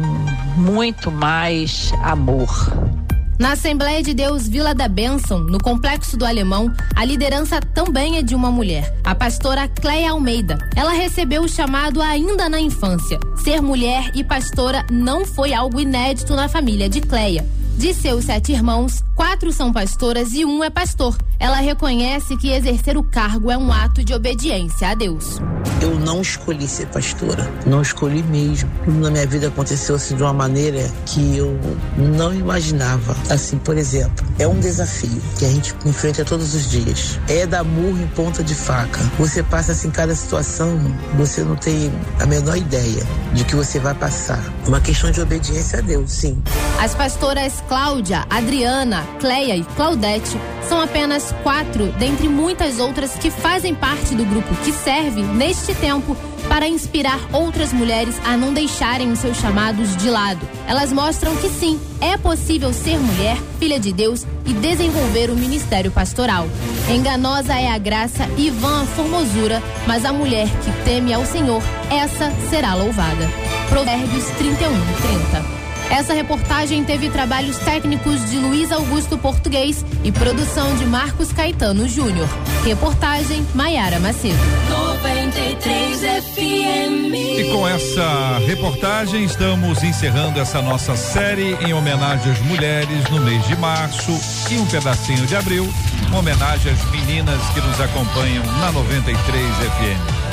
[0.57, 3.04] muito mais amor.
[3.37, 8.21] Na Assembleia de Deus Vila da Bênção, no Complexo do Alemão, a liderança também é
[8.21, 10.57] de uma mulher, a pastora Cleia Almeida.
[10.73, 13.19] Ela recebeu o chamado ainda na infância.
[13.43, 17.45] Ser mulher e pastora não foi algo inédito na família de Cleia.
[17.77, 21.17] De seus sete irmãos, quatro são pastoras e um é pastor.
[21.37, 25.39] Ela reconhece que exercer o cargo é um ato de obediência a Deus.
[25.81, 28.69] Eu não escolhi ser pastora, não escolhi mesmo.
[28.85, 31.59] Tudo na minha vida aconteceu assim de uma maneira que eu
[31.97, 33.15] não imaginava.
[33.29, 37.19] Assim, por exemplo, é um desafio que a gente enfrenta todos os dias.
[37.27, 39.01] É dar murro em ponta de faca.
[39.19, 40.79] Você passa assim cada situação,
[41.15, 43.03] você não tem a menor ideia
[43.33, 44.41] de que você vai passar.
[44.65, 46.41] Uma questão de obediência a Deus, sim.
[46.79, 50.37] As pastoras Cláudia, Adriana, Cleia e Claudete
[50.67, 56.15] são apenas quatro dentre muitas outras que fazem parte do grupo que serve, neste tempo,
[56.47, 60.47] para inspirar outras mulheres a não deixarem os seus chamados de lado.
[60.67, 65.91] Elas mostram que sim, é possível ser mulher, filha de Deus e desenvolver o ministério
[65.91, 66.47] pastoral.
[66.89, 71.61] Enganosa é a graça e vã a formosura, mas a mulher que teme ao Senhor,
[71.89, 73.29] essa será louvada.
[73.69, 74.55] Provérbios 31,
[75.39, 75.64] 30.
[75.89, 82.27] Essa reportagem teve trabalhos técnicos de Luiz Augusto Português e produção de Marcos Caetano Júnior.
[82.63, 84.37] Reportagem Maiara Macedo.
[84.69, 87.15] 93 FM.
[87.37, 93.45] E com essa reportagem estamos encerrando essa nossa série em homenagem às mulheres no mês
[93.47, 94.11] de março
[94.51, 95.67] e um pedacinho de abril,
[96.07, 100.24] uma homenagem às meninas que nos acompanham na 93 FM.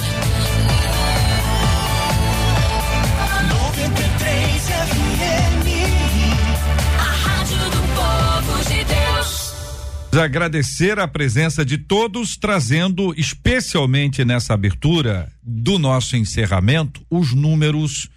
[10.21, 18.11] Agradecer a presença de todos, trazendo especialmente nessa abertura do nosso encerramento os números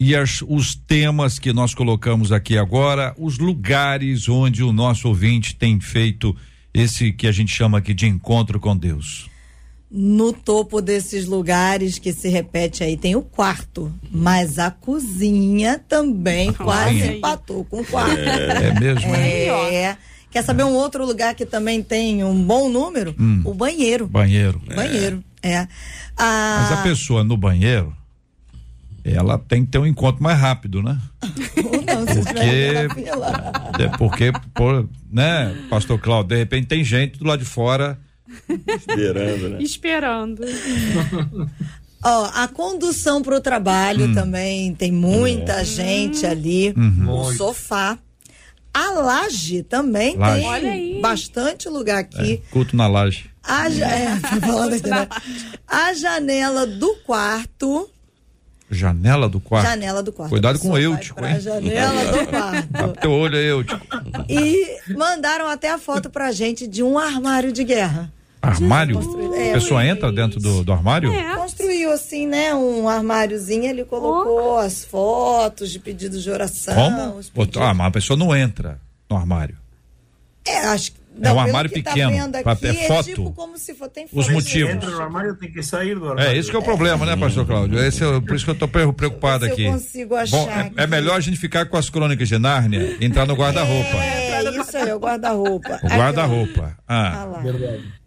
[0.00, 5.54] e as, os temas que nós colocamos aqui agora, os lugares onde o nosso ouvinte
[5.54, 6.34] tem feito
[6.72, 9.28] esse que a gente chama aqui de encontro com Deus.
[9.90, 16.52] No topo desses lugares que se repete aí tem o quarto, mas a cozinha também
[16.56, 18.18] quase empatou com o quarto.
[18.18, 19.14] É, é mesmo?
[19.14, 19.74] é?
[19.74, 19.98] É.
[20.34, 23.14] Quer saber um outro lugar que também tem um bom número?
[23.16, 23.40] Hum.
[23.44, 24.08] O banheiro.
[24.08, 24.60] Banheiro.
[24.74, 25.60] Banheiro, é.
[26.18, 27.94] Mas a Ah, pessoa no banheiro,
[29.04, 30.98] ela tem que ter um encontro mais rápido, né?
[31.64, 33.54] ou não, fila.
[33.78, 37.96] É porque, pô, né, pastor Cláudio, de repente tem gente do lado de fora
[38.48, 39.62] Esperando, né?
[39.62, 40.42] Esperando.
[42.02, 44.14] Ó, a condução para o trabalho Hum.
[44.14, 45.64] também tem muita É.
[45.64, 46.74] gente ali.
[46.76, 47.08] Uhum.
[47.08, 47.96] O sofá.
[48.74, 50.40] A laje também Laje.
[50.40, 51.00] tem Olha aí.
[51.00, 52.42] bastante lugar aqui.
[52.50, 53.30] culto na laje.
[53.42, 55.06] A, ja- é, falando aqui, né?
[55.68, 57.88] a janela do quarto.
[58.70, 59.66] Janela do quarto.
[59.68, 60.30] Janela do quarto.
[60.30, 61.38] Cuidado com o Eutico, hein?
[61.38, 62.68] janela do quarto.
[62.74, 63.86] Abre teu olho aí, Eutico.
[64.28, 68.10] E mandaram até a foto pra gente de um armário de guerra.
[68.48, 69.00] Armário?
[69.34, 71.10] É, a pessoa entra dentro do, do armário?
[71.36, 72.54] Construiu assim, né?
[72.54, 76.74] Um armáriozinho, ele colocou as fotos de pedidos de oração.
[76.74, 77.20] Como?
[77.60, 78.78] Ah, mas a pessoa não entra
[79.10, 79.56] no armário.
[80.46, 81.04] É, acho que.
[81.22, 83.04] É um armário que tá pequeno, pra- aqui, é foto.
[83.04, 84.32] tipo como se for, tem Os foto.
[84.34, 84.74] motivos.
[84.74, 86.28] Entra no armário, tem que sair do armário.
[86.32, 87.78] É, esse que é o problema, né, pastor Cláudio?
[87.78, 89.64] Esse é, por isso que eu tô pre- preocupado eu aqui.
[89.64, 90.86] consigo achar Bom, é, é aqui.
[90.88, 93.96] melhor a gente ficar com as crônicas de Nárnia e entrar no guarda-roupa.
[93.96, 95.78] É, isso aí, o guarda-roupa.
[95.84, 96.76] O guarda-roupa.
[96.88, 97.24] Ah Ah.
[97.26, 97.42] lá.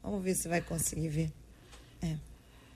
[0.09, 1.29] Vamos ver se vai conseguir ver.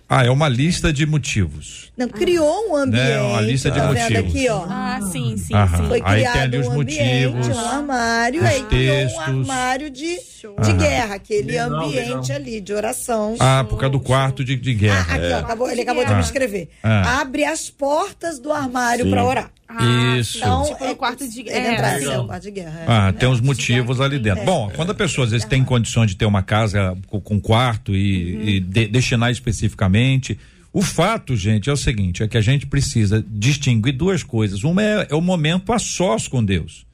[0.09, 1.89] ah, é uma lista de motivos.
[1.95, 3.01] Não, criou um ambiente.
[3.05, 4.35] Né, uma lista de tá vendo motivos.
[4.35, 4.65] aqui, ó.
[4.67, 5.77] Ah, sim, sim, Aham.
[5.77, 5.87] sim.
[5.87, 9.89] Foi Aí criado tem ali os um ambiente, motivos, um armário, aí criou um armário
[9.89, 10.19] de,
[10.61, 12.35] de guerra, aquele Legal, ambiente legal.
[12.35, 13.35] ali de oração.
[13.39, 15.15] Ah, por causa do quarto de, de guerra.
[15.15, 16.15] Aqui, ó, acabou- ele acabou de Ah.
[16.15, 16.69] me escrever.
[16.83, 17.21] Ah.
[17.21, 19.51] Abre as portas do armário para orar.
[20.19, 20.37] Isso.
[20.37, 21.73] Então, Tipo quarto de Ele guerra.
[21.73, 22.13] entrar É, assim, legal.
[22.13, 22.79] é o quarto de guerra.
[22.79, 22.85] é.
[22.87, 24.43] Ah, tem os motivos ali dentro.
[24.45, 27.95] Bom, quando a pessoa às vezes tem condições de ter uma casa com, com quarto
[27.95, 30.37] e, e de- destinar especificamente.
[30.73, 34.63] O fato, gente, é o seguinte: é que a gente precisa distinguir duas coisas.
[34.63, 36.85] Uma é, é o momento a sós com Deus.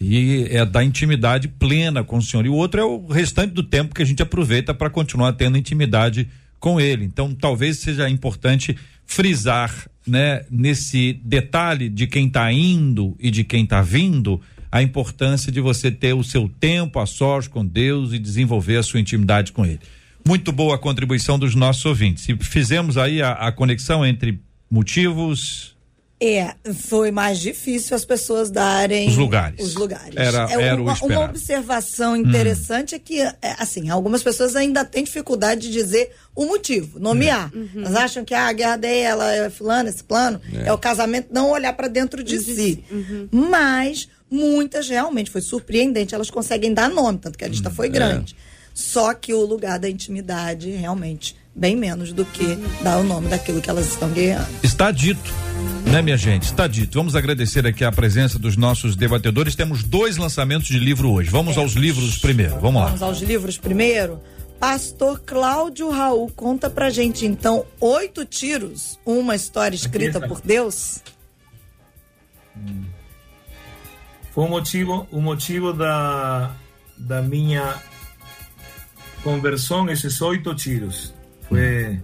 [0.00, 2.44] E é da intimidade plena com o Senhor.
[2.44, 5.56] E o outro é o restante do tempo que a gente aproveita para continuar tendo
[5.56, 6.28] intimidade
[6.60, 7.04] com Ele.
[7.04, 9.72] Então, talvez seja importante frisar,
[10.06, 14.40] né, nesse detalhe de quem está indo e de quem está vindo,
[14.70, 18.82] a importância de você ter o seu tempo a sós com Deus e desenvolver a
[18.82, 19.80] sua intimidade com Ele.
[20.26, 22.28] Muito boa a contribuição dos nossos ouvintes.
[22.28, 24.40] E fizemos aí a, a conexão entre
[24.70, 25.75] motivos,
[26.18, 29.62] É, foi mais difícil as pessoas darem Os lugares.
[29.62, 30.16] Os lugares.
[30.16, 31.20] Era- é era o uma, esperado.
[31.20, 36.46] uma observação interessante é que, é, assim, algumas pessoas ainda têm dificuldade de dizer o
[36.46, 37.52] motivo, nomear.
[37.76, 40.72] Elas acham que ah, a guerra dela é fulano, esse plano, é, É.
[40.72, 42.82] o casamento não olhar para dentro de si.
[43.30, 48.34] Mas muitas realmente foi surpreendente, elas conseguem dar nome, tanto que a lista foi grande.
[48.72, 53.62] Só que o lugar da intimidade realmente bem menos do que dar o nome daquilo
[53.62, 54.46] que elas estão guerreando.
[54.62, 55.32] Está dito,
[55.90, 56.42] né, minha gente?
[56.42, 56.98] Está dito.
[56.98, 59.56] Vamos agradecer aqui a presença dos nossos debatedores.
[59.56, 61.30] Temos dois lançamentos de livro hoje.
[61.30, 62.60] Vamos aos livros primeiro.
[62.60, 62.86] Vamos lá.
[62.88, 64.20] Vamos aos livros primeiro.
[64.60, 71.02] Pastor Cláudio Raul, conta pra gente então oito tiros, uma história escrita por Deus.
[74.32, 76.52] Foi o motivo, o motivo da,
[76.96, 77.74] da minha
[79.22, 81.15] conversão, esses oito tiros.
[81.48, 81.98] Foi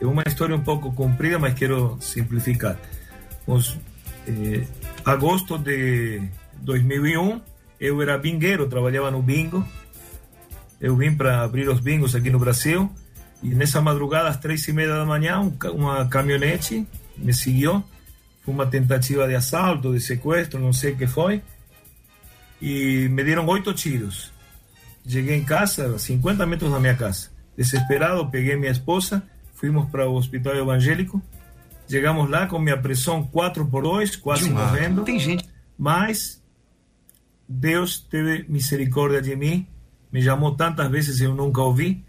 [0.00, 2.78] é uma história um pouco comprida, mas quero simplificar.
[3.46, 3.78] Os,
[4.28, 4.64] eh,
[5.04, 6.20] agosto de
[6.60, 7.40] 2001,
[7.80, 9.66] eu era bingueiro, trabalhava no bingo.
[10.80, 12.90] Eu vim para abrir os bingos aqui no Brasil.
[13.42, 17.82] E nessa madrugada, às três e meia da manhã, ca- uma caminhonete me seguiu.
[18.44, 21.42] Foi uma tentativa de assalto, de sequestro, não sei o que foi.
[22.60, 24.32] E me deram oito tiros.
[25.08, 27.30] Cheguei em casa, a 50 metros da minha casa.
[27.56, 29.22] Desesperado, peguei minha esposa,
[29.54, 31.22] fomos para o hospital evangélico.
[31.88, 35.04] Chegamos lá com minha pressão 4 por 2, quase morrendo.
[35.04, 35.48] Tem gente.
[35.78, 36.42] Mas
[37.48, 39.66] Deus teve misericórdia de mim,
[40.12, 42.04] me chamou tantas vezes eu nunca ouvi,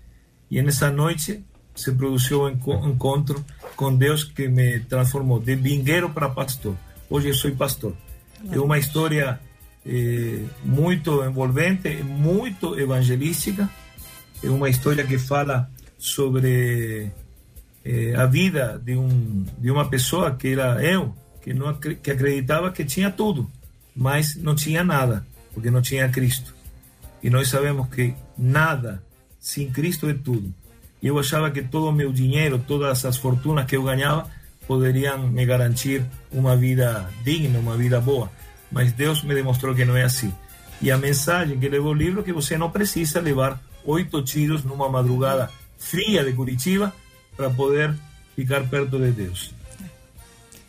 [0.50, 1.44] e nessa noite
[1.76, 3.46] se produziu um enco- encontro
[3.76, 6.76] com Deus que me transformou de bingueiro para pastor.
[7.10, 7.94] Hoje eu sou pastor.
[8.52, 9.40] É uma história
[9.86, 13.70] eh, muito envolvente, muito evangelística.
[14.44, 17.12] É uma história que fala sobre
[17.84, 22.72] eh, a vida de, um, de uma pessoa que era eu, que, não, que acreditava
[22.72, 23.50] que tinha tudo,
[23.96, 26.54] mas não tinha nada, porque não tinha Cristo.
[27.24, 29.02] E nós sabemos que nada
[29.40, 30.54] sem Cristo é tudo.
[31.02, 34.30] Eu achava que todo o meu dinheiro, todas as fortunas que eu ganhava,
[34.68, 38.30] poderiam me garantir uma vida digna, uma vida boa.
[38.72, 40.34] Mas Deus me demonstrou que não é assim.
[40.82, 44.64] E a mensagem que levou o livro é que você não precisa levar oito tiros
[44.64, 46.94] numa madrugada fria de Curitiba
[47.36, 47.96] para poder
[48.36, 49.54] ficar perto de Deus.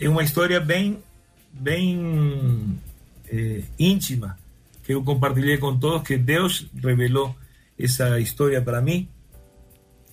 [0.00, 0.98] É uma história bem,
[1.52, 2.78] bem
[3.30, 4.38] eh, íntima
[4.84, 7.36] que eu compartilhei com todos, que Deus revelou
[7.78, 9.08] essa história para mim.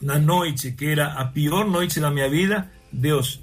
[0.02, 3.39] Na noite que era a pior noite da minha vida, Deus,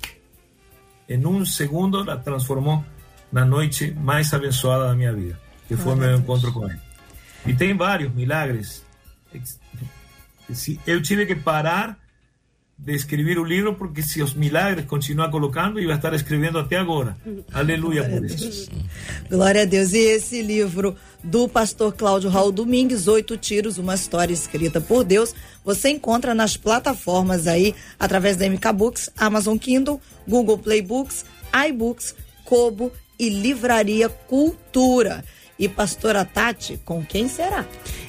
[1.09, 2.85] em um segundo, la transformou
[3.33, 6.79] na noite mais abençoada da minha vida, que foi o meu encontro com Ele.
[7.47, 8.85] E tem vários milagres.
[10.87, 11.99] Eu tive que parar
[12.79, 16.77] de escrever o livro porque se os milagres continuar colocando, eu ia estar escrevendo até
[16.77, 17.17] agora.
[17.53, 18.69] Aleluia por isso.
[19.31, 19.93] Glória a Deus.
[19.93, 25.33] E esse livro do pastor Cláudio Raul Domingues, Oito Tiros, uma história escrita por Deus,
[25.65, 31.25] você encontra nas plataformas aí, através da MK Books, Amazon Kindle, Google Play Books,
[31.69, 35.25] iBooks, Kobo e Livraria Cultura.
[35.59, 37.65] E pastora Tati, com quem será?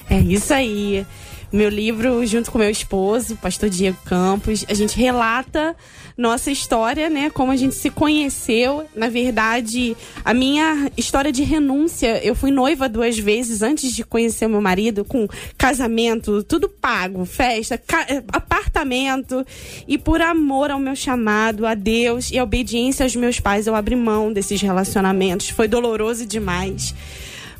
[0.08, 1.06] É isso aí.
[1.52, 5.76] Meu livro, junto com meu esposo, pastor Diego Campos, a gente relata
[6.16, 7.28] nossa história, né?
[7.30, 8.86] Como a gente se conheceu.
[8.94, 14.48] Na verdade, a minha história de renúncia, eu fui noiva duas vezes antes de conhecer
[14.48, 15.28] meu marido, com
[15.58, 19.44] casamento, tudo pago, festa, eh, apartamento.
[19.88, 23.74] E por amor ao meu chamado, a Deus e a obediência aos meus pais, eu
[23.74, 25.48] abri mão desses relacionamentos.
[25.48, 26.94] Foi doloroso demais.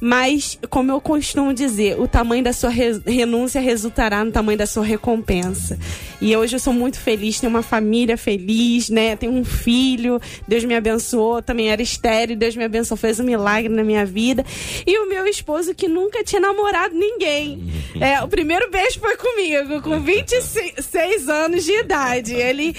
[0.07, 4.67] Mas, como eu costumo dizer, o tamanho da sua re- renúncia resultará no tamanho da
[4.67, 5.79] sua recompensa.
[6.21, 9.17] E hoje eu sou muito feliz, tenho uma família feliz, né?
[9.17, 13.71] Tenho um filho, Deus me abençoou, também era estéreo, Deus me abençoou, fez um milagre
[13.73, 14.45] na minha vida.
[14.87, 17.65] E o meu esposo que nunca tinha namorado ninguém.
[18.01, 22.35] É, o primeiro beijo foi comigo, com 26 anos de idade.
[22.35, 22.75] Ele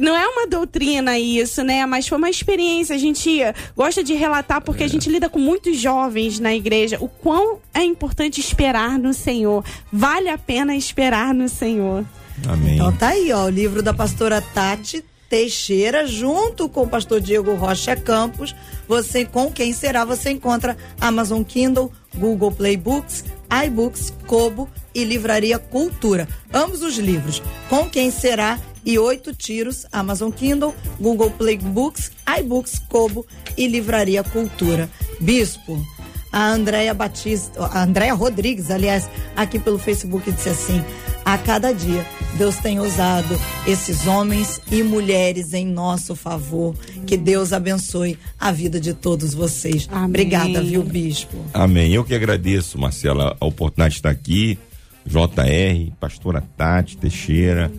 [0.00, 1.86] não é uma doutrina isso, né?
[1.86, 2.94] Mas foi uma experiência.
[2.96, 3.40] A gente
[3.76, 6.98] gosta de relatar porque a gente lida com muitos jovens na igreja.
[7.00, 9.64] O quão é importante esperar no Senhor.
[9.92, 12.04] Vale a pena esperar no Senhor.
[12.46, 12.74] Amém.
[12.74, 17.54] Então tá aí, ó, o livro da pastora Tati Teixeira, junto com o pastor Diego
[17.54, 18.54] Rocha Campos.
[18.86, 23.24] Você, com quem será, você encontra Amazon Kindle, Google Play Books,
[23.66, 26.28] iBooks, Kobo e Livraria Cultura.
[26.52, 32.78] Ambos os livros, com quem será e oito tiros, Amazon Kindle, Google Play Books, iBooks,
[32.88, 34.88] Kobo e Livraria Cultura.
[35.20, 35.84] Bispo,
[36.32, 40.82] A Andréia Batista, a Andréia Rodrigues, aliás, aqui pelo Facebook disse assim:
[41.26, 42.06] a cada dia
[42.38, 46.72] Deus tem usado esses homens e mulheres em nosso favor.
[47.04, 49.88] Que Deus abençoe a vida de todos vocês.
[49.90, 51.36] Obrigada, viu, bispo?
[51.52, 51.92] Amém.
[51.92, 54.56] Eu que agradeço, Marcela, a oportunidade de estar aqui.
[55.04, 57.72] JR, pastora Tati Teixeira,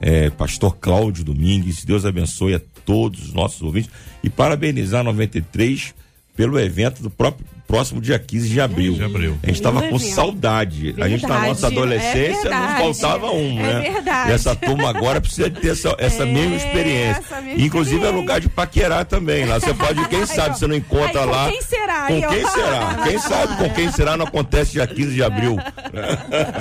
[0.00, 1.84] eh, pastor Cláudio Domingues.
[1.84, 3.90] Deus abençoe a todos os nossos ouvintes.
[4.22, 5.94] E parabenizar a 93
[6.36, 8.94] pelo evento do próprio próximo dia 15 de abril.
[8.94, 9.38] De abril.
[9.42, 10.94] A gente estava com saudade.
[10.98, 12.80] A gente na Verdade, nossa adolescência é não verdade.
[12.82, 13.90] faltava um, É né?
[13.92, 14.30] verdade.
[14.30, 17.20] E essa turma agora precisa ter essa, essa É, mesma experiência.
[17.26, 18.20] essa mesma Inclusive é experiência.
[18.20, 19.44] lugar de paquerar também.
[19.46, 21.50] Lá você pode, quem sabe, você não encontra Aí, com lá.
[21.50, 22.94] quem será, Com quem será?
[23.04, 25.56] Quem sabe com quem será não acontece dia 15 de abril.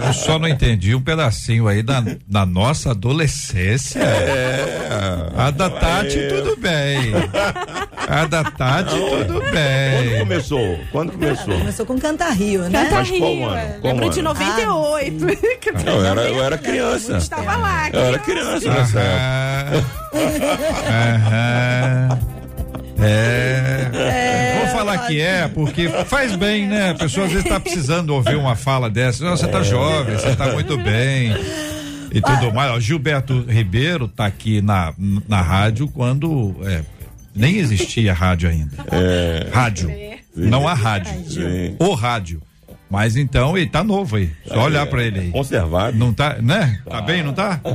[0.08, 3.99] Eu só não entendi um pedacinho aí da, da nossa adolescência.
[3.99, 5.30] É.
[5.38, 7.12] A da Tati, tudo bem.
[8.14, 8.95] A da Tati,
[9.28, 10.09] tudo bem.
[10.11, 10.80] Quando começou?
[10.91, 11.57] Quando começou?
[11.57, 12.84] Começou com Canta Rio, né?
[12.84, 13.57] Canta Mas qual Rio, ano?
[13.57, 13.78] é.
[13.82, 14.30] Qual Lembro de ano?
[14.30, 15.26] 98.
[15.86, 17.18] Não, eu era, eu era criança.
[17.18, 17.89] Estava lá.
[17.91, 19.86] Eu era criança nessa época.
[20.88, 22.09] Aham.
[22.11, 22.20] Aham.
[23.03, 24.59] É.
[24.59, 26.91] Vou falar que é, porque faz bem, né?
[26.91, 29.26] A pessoa às vezes tá precisando ouvir uma fala dessa.
[29.26, 31.36] Não, você tá jovem, você tá muito bem.
[32.14, 32.72] E tudo mais.
[32.72, 34.93] Ó, Gilberto Ribeiro tá aqui na,
[35.28, 36.82] na rádio quando é,
[37.36, 38.78] nem existia rádio ainda.
[39.52, 39.92] Rádio.
[40.36, 41.14] Não a rádio.
[41.30, 41.76] Sim.
[41.80, 42.42] O rádio.
[42.90, 44.32] Mas então ele tá novo aí.
[44.48, 45.30] Só olhar pra ele aí.
[45.32, 45.98] Conservado.
[45.98, 46.80] Não tá, né?
[46.88, 47.60] Tá bem, não tá?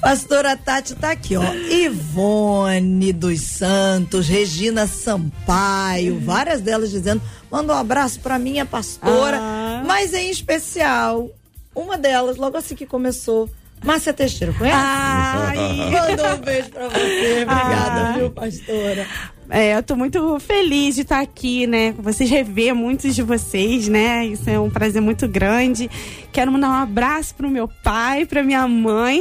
[0.00, 1.42] Pastora Tati tá aqui, ó.
[1.54, 7.20] Ivone dos Santos, Regina Sampaio, várias delas dizendo:
[7.50, 9.82] manda um abraço pra minha pastora, Ah.
[9.86, 11.28] mas em especial,
[11.74, 13.48] uma delas, logo assim que começou,
[13.84, 14.76] Márcia Teixeira, conhece?
[14.76, 15.56] Ai.
[15.90, 17.42] Mandou um beijo pra você.
[17.42, 18.14] Obrigada, Ah.
[18.18, 19.06] viu, pastora?
[19.48, 21.92] É, eu tô muito feliz de estar aqui, né?
[21.92, 24.26] Com vocês rever muitos de vocês, né?
[24.26, 25.88] Isso é um prazer muito grande.
[26.32, 29.20] Quero mandar um abraço pro meu pai, pra minha mãe,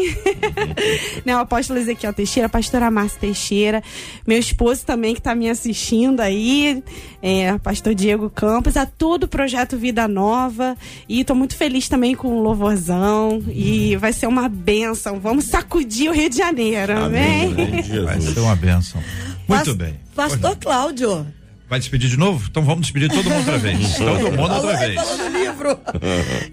[1.24, 1.36] né?
[1.36, 3.84] O apóstolo Ezequiel Teixeira, a pastora Márcia Teixeira,
[4.28, 6.84] meu esposo também que tá me assistindo aí,
[7.22, 10.76] é, pastor Diego Campos, a todo o projeto Vida Nova.
[11.08, 13.44] E tô muito feliz também com o louvorzão.
[13.50, 15.20] E vai ser uma benção.
[15.20, 17.54] Vamos sacudir o Rio de Janeiro, amém?
[18.04, 19.02] Vai ser uma benção.
[19.48, 20.05] Muito Pas- bem.
[20.16, 21.28] Pastor Cláudio.
[21.68, 22.48] Vai despedir de novo?
[22.50, 23.94] Então vamos despedir todo mundo outra vez.
[23.98, 24.96] Todo mundo outra vez.
[24.96, 25.80] falou no livro.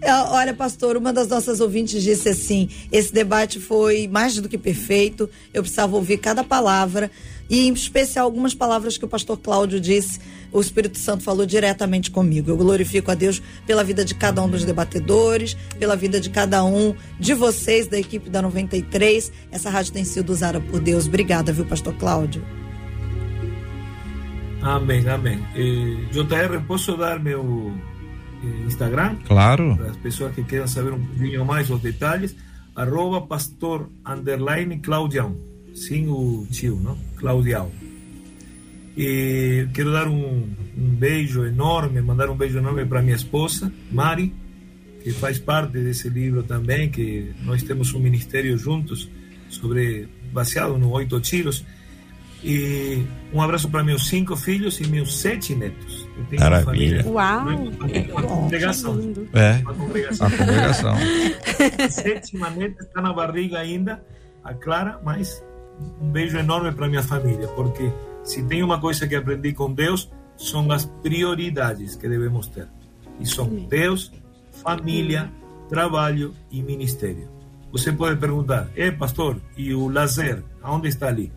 [0.00, 4.56] É, Olha, pastor, uma das nossas ouvintes disse assim: esse debate foi mais do que
[4.56, 5.28] perfeito.
[5.52, 7.10] Eu precisava ouvir cada palavra
[7.48, 10.18] e, em especial, algumas palavras que o pastor Cláudio disse.
[10.50, 12.50] O Espírito Santo falou diretamente comigo.
[12.50, 16.64] Eu glorifico a Deus pela vida de cada um dos debatedores, pela vida de cada
[16.64, 19.30] um de vocês da equipe da 93.
[19.50, 21.06] Essa rádio tem sido usada por Deus.
[21.06, 22.42] Obrigada, viu, pastor Cláudio?
[24.62, 25.40] Amém, amém.
[25.56, 27.72] Eh, JR, posso dar meu
[28.44, 29.16] eh, Instagram?
[29.26, 29.76] Claro.
[29.76, 32.36] Para as pessoas que queiram saber um pouquinho mais os detalhes,
[32.76, 35.36] arroba pastor underline Claudião,
[35.74, 36.96] sem o tio, não?
[37.16, 37.72] Claudião.
[38.96, 40.48] E quero dar um,
[40.78, 44.32] um beijo enorme, mandar um beijo enorme para minha esposa, Mari,
[45.02, 49.10] que faz parte desse livro também, que nós temos um ministério juntos
[49.48, 51.64] sobre baseado no Oito Tiros.
[52.44, 56.08] E um abraço para meus cinco filhos e meus sete netos.
[56.18, 57.04] Eu tenho uma Maravilha.
[57.04, 57.48] família- Uau!
[58.10, 58.98] uma congregação.
[59.32, 59.62] É.
[59.62, 60.26] Uma congregação.
[60.26, 64.04] A sétima neta está na barriga ainda,
[64.42, 65.42] a Clara, mas
[66.00, 67.90] um beijo enorme para minha família, porque
[68.24, 72.66] se tem uma coisa que aprendi com Deus, são as prioridades que devemos ter.
[73.20, 74.10] E são Deus,
[74.64, 75.30] família,
[75.68, 77.28] trabalho e ministério.
[77.70, 81.32] Você pode perguntar, é pastor, e o lazer, aonde está ali?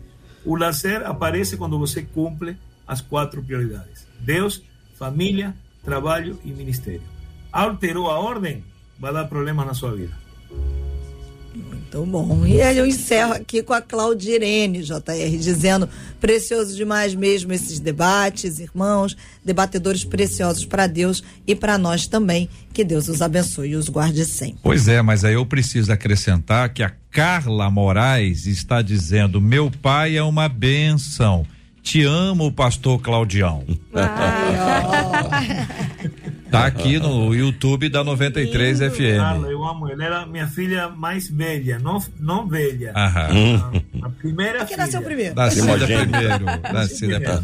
[0.46, 4.62] O lazer aparece quando você cumpre as quatro prioridades: Deus,
[4.94, 7.02] família, trabalho e ministério.
[7.52, 8.64] Alterou a ordem,
[8.98, 10.16] vai dar problema na sua vida.
[11.92, 12.44] Muito bom.
[12.46, 15.88] E aí eu encerro aqui com a Claudirene, JR, dizendo:
[16.20, 22.48] precioso demais mesmo esses debates, irmãos, debatedores preciosos para Deus e para nós também.
[22.72, 24.58] Que Deus os abençoe e os guarde sempre.
[24.62, 30.16] Pois é, mas aí eu preciso acrescentar que a Carla Moraes está dizendo: meu pai
[30.16, 31.46] é uma benção.
[31.86, 33.64] Te amo, pastor Claudião.
[36.50, 38.90] Tá aqui no YouTube da 93 Carla,
[39.46, 39.50] FM.
[39.52, 40.04] eu amo ela.
[40.04, 42.92] Era minha filha mais velha, não, não velha.
[42.96, 43.82] Aham.
[44.02, 45.02] A, a primeira nasceu filha.
[45.02, 45.34] primeiro?
[45.36, 46.10] Nascida Primogênito.
[46.10, 46.44] primeiro.
[46.72, 47.42] Nascida Primeiro.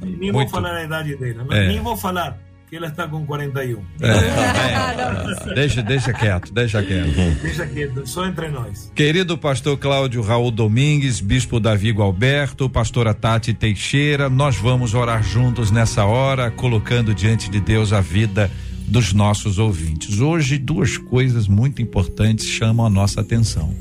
[0.00, 0.18] primeiro.
[0.20, 1.46] Nem vou falar a idade dela.
[1.52, 1.68] É.
[1.68, 2.38] Nem vou falar,
[2.74, 3.80] que ela está com 41.
[4.00, 7.14] É, é, deixa, deixa quieto, deixa quieto.
[7.40, 8.90] Deixa quieto, só entre nós.
[8.96, 15.70] Querido pastor Cláudio Raul Domingues, bispo Davi Gualberto, pastora Tati Teixeira, nós vamos orar juntos
[15.70, 18.50] nessa hora, colocando diante de Deus a vida
[18.88, 20.18] dos nossos ouvintes.
[20.18, 23.72] Hoje, duas coisas muito importantes chamam a nossa atenção,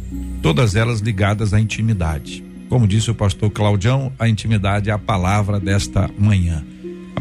[0.43, 2.43] todas elas ligadas à intimidade.
[2.69, 6.63] Como disse o pastor Claudião, a intimidade é a palavra desta manhã.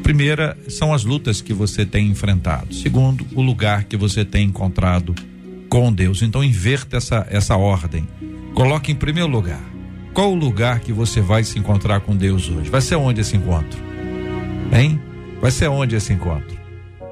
[0.02, 2.74] Primeira são as lutas que você tem enfrentado.
[2.74, 5.14] Segundo, o lugar que você tem encontrado
[5.68, 6.20] com Deus.
[6.20, 8.06] Então inverta essa, essa ordem.
[8.54, 9.62] Coloque em primeiro lugar.
[10.12, 12.68] Qual o lugar que você vai se encontrar com Deus hoje?
[12.68, 13.80] Vai ser onde esse encontro?
[14.70, 15.00] Hein?
[15.40, 16.60] Vai ser onde esse encontro?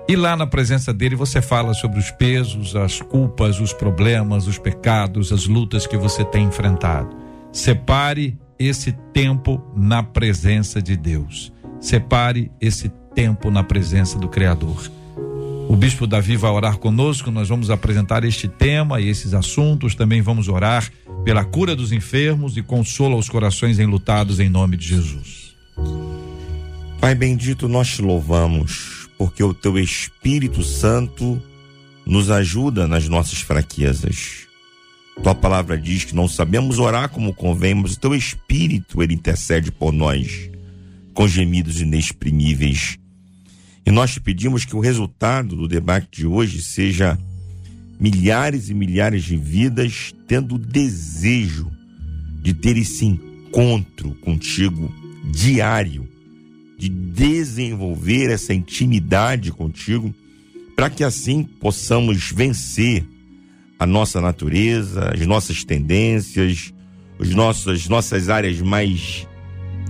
[0.06, 4.58] E lá na presença dele você fala sobre os pesos, as culpas, os problemas, os
[4.58, 7.16] pecados, as lutas que você tem enfrentado.
[7.52, 11.50] Separe esse tempo na presença de Deus.
[11.80, 14.90] Separe esse tempo na presença do Criador.
[15.66, 20.20] O bispo Davi vai orar conosco, nós vamos apresentar este tema e esses assuntos, também
[20.20, 20.90] vamos orar
[21.24, 25.54] pela cura dos enfermos e consola os corações enlutados em nome de Jesus.
[27.00, 31.40] Pai bendito, nós te louvamos, porque o teu Espírito Santo
[32.04, 34.48] nos ajuda nas nossas fraquezas.
[35.22, 39.70] Tua palavra diz que não sabemos orar como convém, mas o teu Espírito, ele intercede
[39.70, 40.49] por nós
[41.14, 42.98] com gemidos inexprimíveis.
[43.84, 47.18] E nós te pedimos que o resultado do debate de hoje seja
[47.98, 51.70] milhares e milhares de vidas tendo o desejo
[52.42, 54.92] de ter esse encontro contigo
[55.32, 56.08] diário,
[56.78, 60.14] de desenvolver essa intimidade contigo,
[60.74, 63.04] para que assim possamos vencer
[63.78, 66.72] a nossa natureza, as nossas tendências,
[67.18, 69.26] as nossas áreas mais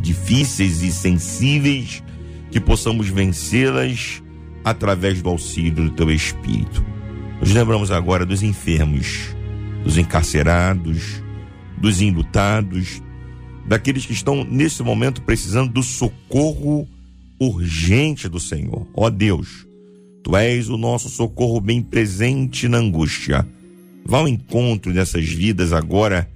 [0.00, 2.02] difíceis e sensíveis,
[2.50, 4.22] que possamos vencê-las
[4.64, 6.84] através do auxílio do teu Espírito.
[7.40, 9.34] Nos lembramos agora dos enfermos,
[9.82, 11.22] dos encarcerados,
[11.78, 13.02] dos enlutados,
[13.66, 16.86] daqueles que estão nesse momento precisando do socorro
[17.38, 18.86] urgente do Senhor.
[18.94, 19.66] Ó Deus,
[20.22, 23.46] tu és o nosso socorro bem presente na angústia.
[24.04, 26.28] Vá ao encontro dessas vidas agora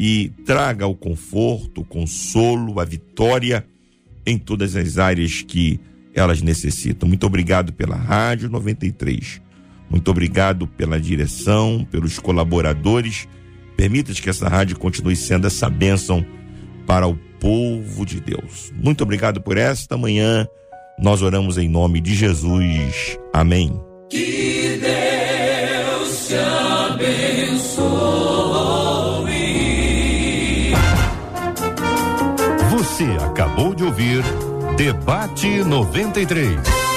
[0.00, 3.66] e traga o conforto, o consolo, a vitória
[4.24, 5.80] em todas as áreas que
[6.14, 7.08] elas necessitam.
[7.08, 9.42] Muito obrigado pela Rádio 93.
[9.90, 13.26] Muito obrigado pela direção, pelos colaboradores.
[13.76, 16.24] Permita que essa rádio continue sendo essa bênção
[16.86, 18.72] para o povo de Deus.
[18.76, 20.46] Muito obrigado por esta manhã.
[21.00, 23.18] Nós oramos em nome de Jesus.
[23.32, 23.80] Amém.
[24.10, 28.17] Que Deus te abençoe.
[34.78, 36.87] Debate 93.